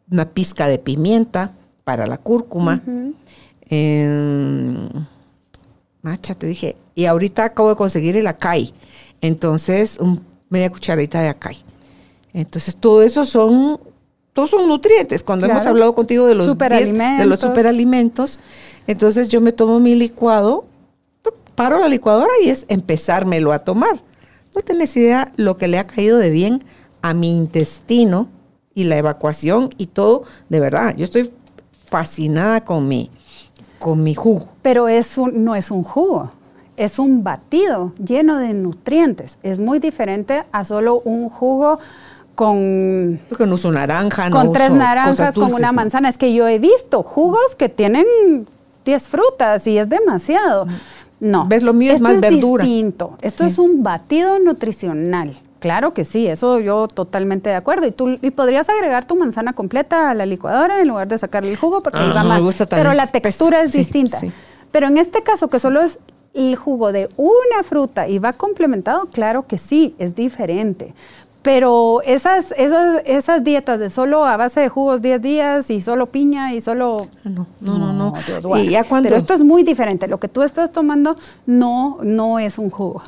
[0.10, 1.54] una pizca de pimienta
[1.84, 2.82] para la cúrcuma.
[3.70, 4.90] Em,
[6.02, 6.76] macha, te dije.
[6.96, 8.74] Y ahorita acabo de conseguir el acai.
[9.22, 11.58] Entonces, un, media cucharadita de acai.
[12.34, 13.80] Entonces, todo eso son,
[14.34, 15.24] todos son nutrientes.
[15.24, 17.20] Cuando hemos hablado contigo de los, superalimentos.
[17.20, 18.40] de los superalimentos,
[18.88, 20.66] entonces yo me tomo mi licuado,
[21.56, 24.02] paro la licuadora y es empezármelo a tomar.
[24.56, 26.62] No tienes idea lo que le ha caído de bien
[27.02, 28.28] a mi intestino
[28.74, 31.30] y la evacuación y todo, de verdad, yo estoy
[31.90, 33.10] fascinada con mi,
[33.80, 34.48] con mi jugo.
[34.62, 36.32] Pero es no es un jugo,
[36.78, 39.38] es un batido lleno de nutrientes.
[39.44, 41.80] Es muy diferente a solo un jugo
[42.36, 43.20] con...
[43.38, 46.10] No uso naranja, Con tres naranjas, con una manzana.
[46.10, 48.06] Es que yo he visto jugos que tienen
[48.86, 50.66] 10 frutas y es demasiado.
[51.20, 51.46] No.
[51.48, 51.62] ¿Ves?
[51.62, 52.64] Lo mío es más verdura.
[52.64, 53.18] distinto.
[53.22, 55.36] Esto es un batido nutricional.
[55.62, 57.86] Claro que sí, eso yo totalmente de acuerdo.
[57.86, 61.52] Y tú y podrías agregar tu manzana completa a la licuadora en lugar de sacarle
[61.52, 62.42] el jugo porque ahí va más.
[62.68, 64.20] Pero la textura es distinta.
[64.72, 66.00] Pero en este caso, que solo es
[66.34, 70.96] el jugo de una fruta y va complementado, claro que sí, es diferente.
[71.42, 76.06] Pero esas, esas, esas dietas de solo a base de jugos 10 días y solo
[76.06, 77.08] piña y solo...
[77.24, 77.94] No, no, no.
[77.94, 78.14] no.
[79.02, 80.08] Pero esto es muy diferente.
[80.08, 81.16] Lo que tú estás tomando
[81.48, 83.02] no, no es un jugo.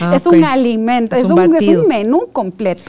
[0.00, 2.84] Ah, es un alimento, es, un, es un, menú completo.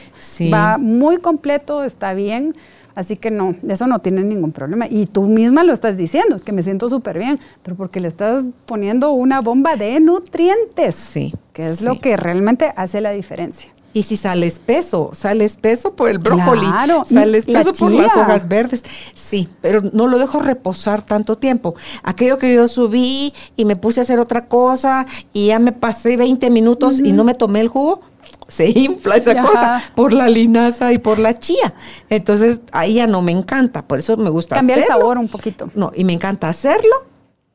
[0.53, 2.55] Va muy completo, está bien.
[2.95, 4.87] Así que no, eso no tiene ningún problema.
[4.87, 8.07] Y tú misma lo estás diciendo, es que me siento súper bien, pero porque le
[8.07, 10.95] estás poniendo una bomba de nutrientes.
[10.95, 11.33] Sí.
[11.53, 13.71] Que es lo que realmente hace la diferencia.
[13.93, 18.47] Y si sale espeso, sale espeso por el brócoli, claro, sale espeso por las hojas
[18.47, 18.83] verdes.
[19.15, 21.75] Sí, pero no lo dejo reposar tanto tiempo.
[22.03, 26.17] Aquello que yo subí y me puse a hacer otra cosa y ya me pasé
[26.17, 28.01] 20 minutos y no me tomé el jugo,
[28.47, 31.73] se infla esa cosa por la linaza y por la chía.
[32.09, 35.69] Entonces ahí ya no me encanta, por eso me gusta Cambia el sabor un poquito.
[35.73, 37.05] No, y me encanta hacerlo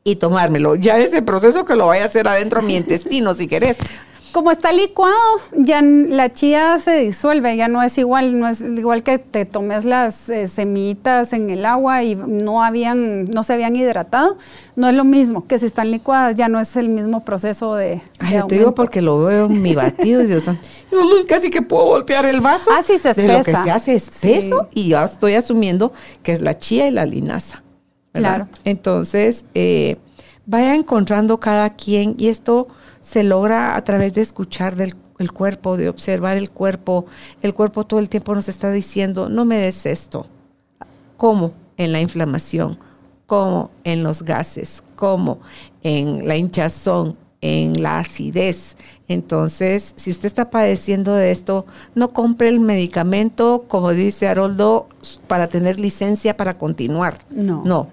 [0.04, 0.76] y tomármelo.
[0.76, 3.78] Ya ese proceso que lo vaya a hacer adentro de mi intestino, si querés.
[4.34, 5.14] Como está licuado,
[5.56, 9.84] ya la chía se disuelve, ya no es igual, no es igual que te tomes
[9.84, 14.36] las eh, semillitas en el agua y no habían, no se habían hidratado,
[14.74, 18.02] no es lo mismo que si están licuadas, ya no es el mismo proceso de.
[18.18, 20.46] Ay, te digo porque lo veo en mi batido y Dios
[21.28, 22.72] casi que puedo voltear el vaso.
[22.76, 23.32] Ah, sí, se espesa.
[23.32, 25.92] De lo que se hace espeso y ya estoy asumiendo
[26.24, 27.62] que es la chía y la linaza.
[28.10, 28.48] Claro.
[28.64, 29.96] Entonces, eh,
[30.44, 32.66] vaya encontrando cada quien y esto
[33.04, 37.06] se logra a través de escuchar del el cuerpo, de observar el cuerpo.
[37.42, 40.26] El cuerpo todo el tiempo nos está diciendo, no me des esto.
[41.16, 41.52] ¿Cómo?
[41.76, 42.78] En la inflamación,
[43.26, 45.40] como en los gases, como
[45.82, 48.76] en la hinchazón, en la acidez.
[49.06, 54.88] Entonces, si usted está padeciendo de esto, no compre el medicamento, como dice Haroldo,
[55.28, 57.18] para tener licencia para continuar.
[57.30, 57.62] No.
[57.64, 57.88] No.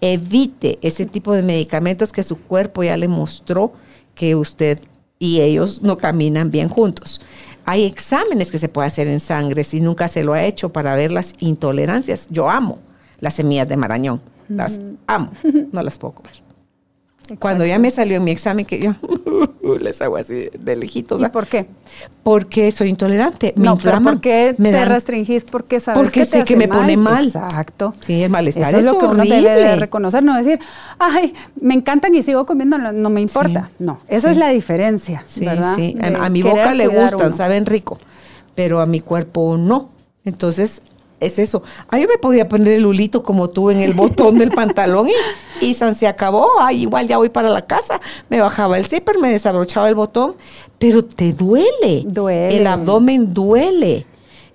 [0.00, 3.72] Evite ese tipo de medicamentos que su cuerpo ya le mostró
[4.14, 4.78] que usted
[5.18, 7.20] y ellos no caminan bien juntos.
[7.64, 10.96] Hay exámenes que se puede hacer en sangre si nunca se lo ha hecho para
[10.96, 12.26] ver las intolerancias.
[12.28, 12.80] Yo amo
[13.20, 15.30] las semillas de marañón, las amo,
[15.72, 16.42] no las puedo comer.
[17.38, 18.94] Cuando ya me salió mi examen, que yo
[19.80, 21.20] les hago así de lejitos.
[21.20, 21.66] ¿Y por qué?
[22.22, 23.52] Porque soy intolerante.
[23.56, 24.02] Me no, inflaman.
[24.14, 25.44] ¿por qué me te dan- restringís?
[25.44, 27.26] Porque sabes Porque que sé te que hace me pone mal.
[27.26, 27.94] Exacto.
[28.00, 30.58] Sí, el malestar Eso es lo que uno debe de reconocer, no decir,
[30.98, 33.70] ay, me encantan y sigo comiendo, no, no me importa.
[33.78, 33.84] Sí.
[33.84, 34.32] No, esa Sí.
[34.32, 35.74] es la diferencia, Sí, ¿verdad?
[35.76, 35.96] sí.
[36.00, 37.36] A, a mi boca le gustan, uno.
[37.36, 37.98] saben rico,
[38.54, 39.90] pero a mi cuerpo no.
[40.24, 40.82] Entonces,
[41.24, 41.62] es eso.
[41.88, 45.64] Ah, yo me podía poner el hulito como tú en el botón del pantalón y,
[45.66, 46.48] y san se acabó.
[46.60, 48.00] Ay, igual ya voy para la casa.
[48.28, 50.34] Me bajaba el zipper, me desabrochaba el botón,
[50.78, 52.02] pero te duele.
[52.06, 52.56] Duele.
[52.56, 54.06] El abdomen duele.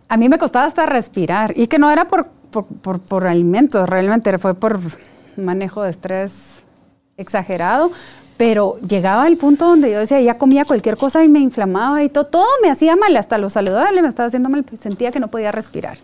[0.10, 3.90] A mí me costaba hasta respirar y que no era por, por, por- por alimentos,
[3.90, 4.80] realmente fue por
[5.36, 6.32] manejo de estrés
[7.18, 7.92] exagerado,
[8.38, 12.10] pero llegaba al punto donde yo decía, ya comía cualquier cosa y me inflamaba y
[12.10, 15.20] todo, todo me hacía mal, hasta lo saludable me estaba haciendo mal, pues sentía que
[15.20, 15.98] no podía respirar.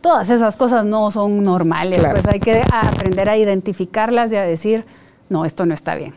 [0.00, 2.20] Todas esas cosas no son normales, Claro.
[2.20, 4.84] pues hay que aprender a identificarlas y a decir,
[5.28, 6.14] no, esto no está bien.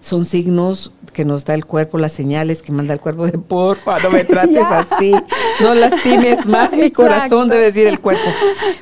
[0.00, 3.98] Son signos que nos da el cuerpo, las señales que manda el cuerpo de porfa,
[4.00, 5.12] no me trates así,
[5.60, 8.22] no lastimes más mi corazón de decir el cuerpo.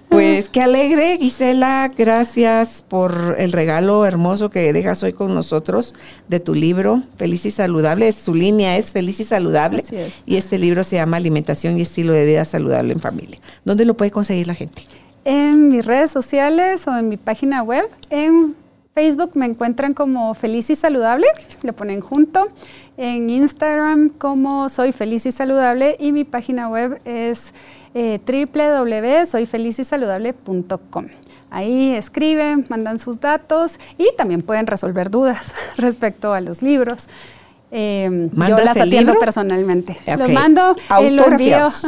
[0.09, 5.95] Pues qué alegre, Gisela, gracias por el regalo hermoso que dejas hoy con nosotros
[6.29, 8.11] de tu libro, Feliz y Saludable.
[8.13, 10.13] Su línea es Feliz y Saludable Así es.
[10.27, 13.39] y este libro se llama Alimentación y Estilo de Vida Saludable en Familia.
[13.65, 14.83] ¿Dónde lo puede conseguir la gente?
[15.25, 18.55] En mis redes sociales o en mi página web, en
[18.95, 21.27] Facebook me encuentran como Feliz y Saludable,
[21.63, 22.49] lo ponen junto.
[22.97, 27.55] En Instagram como Soy Feliz y Saludable y mi página web es
[27.95, 28.21] eh.
[31.53, 37.07] Ahí escriben, mandan sus datos y también pueden resolver dudas respecto a los libros.
[37.73, 39.21] Eh, yo ¿Mandas las atiendo libro?
[39.21, 39.97] personalmente.
[40.07, 40.19] Ok.
[40.19, 41.65] Los mando, eh, lo envío.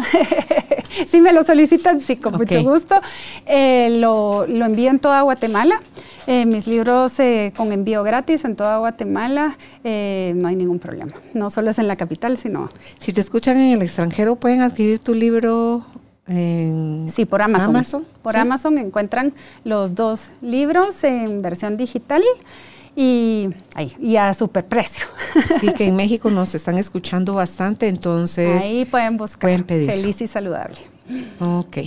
[1.10, 3.00] Si me lo solicitan, sí, con mucho gusto.
[3.46, 5.80] Eh, lo, lo envío en toda Guatemala.
[6.26, 9.56] Eh, mis libros eh, con envío gratis en toda Guatemala.
[9.84, 11.12] eh, no hay ningún problema.
[11.32, 12.68] No solo es en la capital, sino
[12.98, 15.82] Si te escuchan en el extranjero, pueden adquirir tu libro
[16.28, 17.70] en sí, por Amazon.
[17.70, 18.38] Amazon, Por sí.
[18.38, 19.32] Amazon encuentran
[19.64, 22.22] los dos libros en versión digital
[22.94, 25.06] y, ay, y a super precio.
[25.60, 28.62] Sí, que en México nos están escuchando bastante, entonces.
[28.62, 29.90] Ahí pueden buscar pueden pedir.
[29.90, 30.76] Feliz y Saludable.
[31.40, 31.78] Ok.